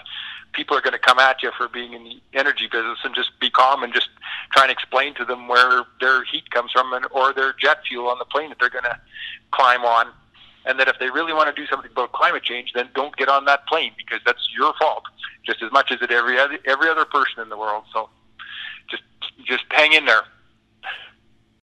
People 0.52 0.76
are 0.76 0.80
going 0.80 0.92
to 0.92 0.98
come 0.98 1.18
at 1.18 1.42
you 1.42 1.50
for 1.56 1.68
being 1.68 1.92
in 1.92 2.04
the 2.04 2.20
energy 2.34 2.66
business, 2.70 2.98
and 3.04 3.14
just 3.14 3.30
be 3.40 3.50
calm 3.50 3.82
and 3.82 3.92
just 3.92 4.08
try 4.52 4.62
and 4.62 4.72
explain 4.72 5.14
to 5.14 5.24
them 5.24 5.48
where 5.48 5.84
their 6.00 6.24
heat 6.24 6.50
comes 6.50 6.72
from, 6.72 6.92
and 6.92 7.06
or 7.12 7.32
their 7.32 7.54
jet 7.60 7.78
fuel 7.88 8.08
on 8.08 8.18
the 8.18 8.24
plane 8.24 8.48
that 8.50 8.58
they're 8.58 8.70
going 8.70 8.84
to 8.84 8.98
climb 9.52 9.84
on 9.84 10.08
and 10.66 10.78
that 10.78 10.88
if 10.88 10.98
they 10.98 11.10
really 11.10 11.32
want 11.32 11.54
to 11.54 11.60
do 11.60 11.66
something 11.68 11.90
about 11.90 12.12
climate 12.12 12.42
change, 12.42 12.72
then 12.74 12.88
don't 12.94 13.16
get 13.16 13.28
on 13.28 13.44
that 13.46 13.66
plane 13.66 13.92
because 13.96 14.20
that's 14.26 14.48
your 14.54 14.72
fault, 14.78 15.04
just 15.44 15.62
as 15.62 15.72
much 15.72 15.90
as 15.90 16.02
it 16.02 16.10
every 16.10 16.38
other 16.38 16.58
every 16.66 16.88
other 16.88 17.04
person 17.04 17.42
in 17.42 17.48
the 17.48 17.56
world. 17.56 17.84
So 17.92 18.08
just 18.90 19.02
just 19.44 19.64
hang 19.70 19.92
in 19.92 20.04
there. 20.04 20.22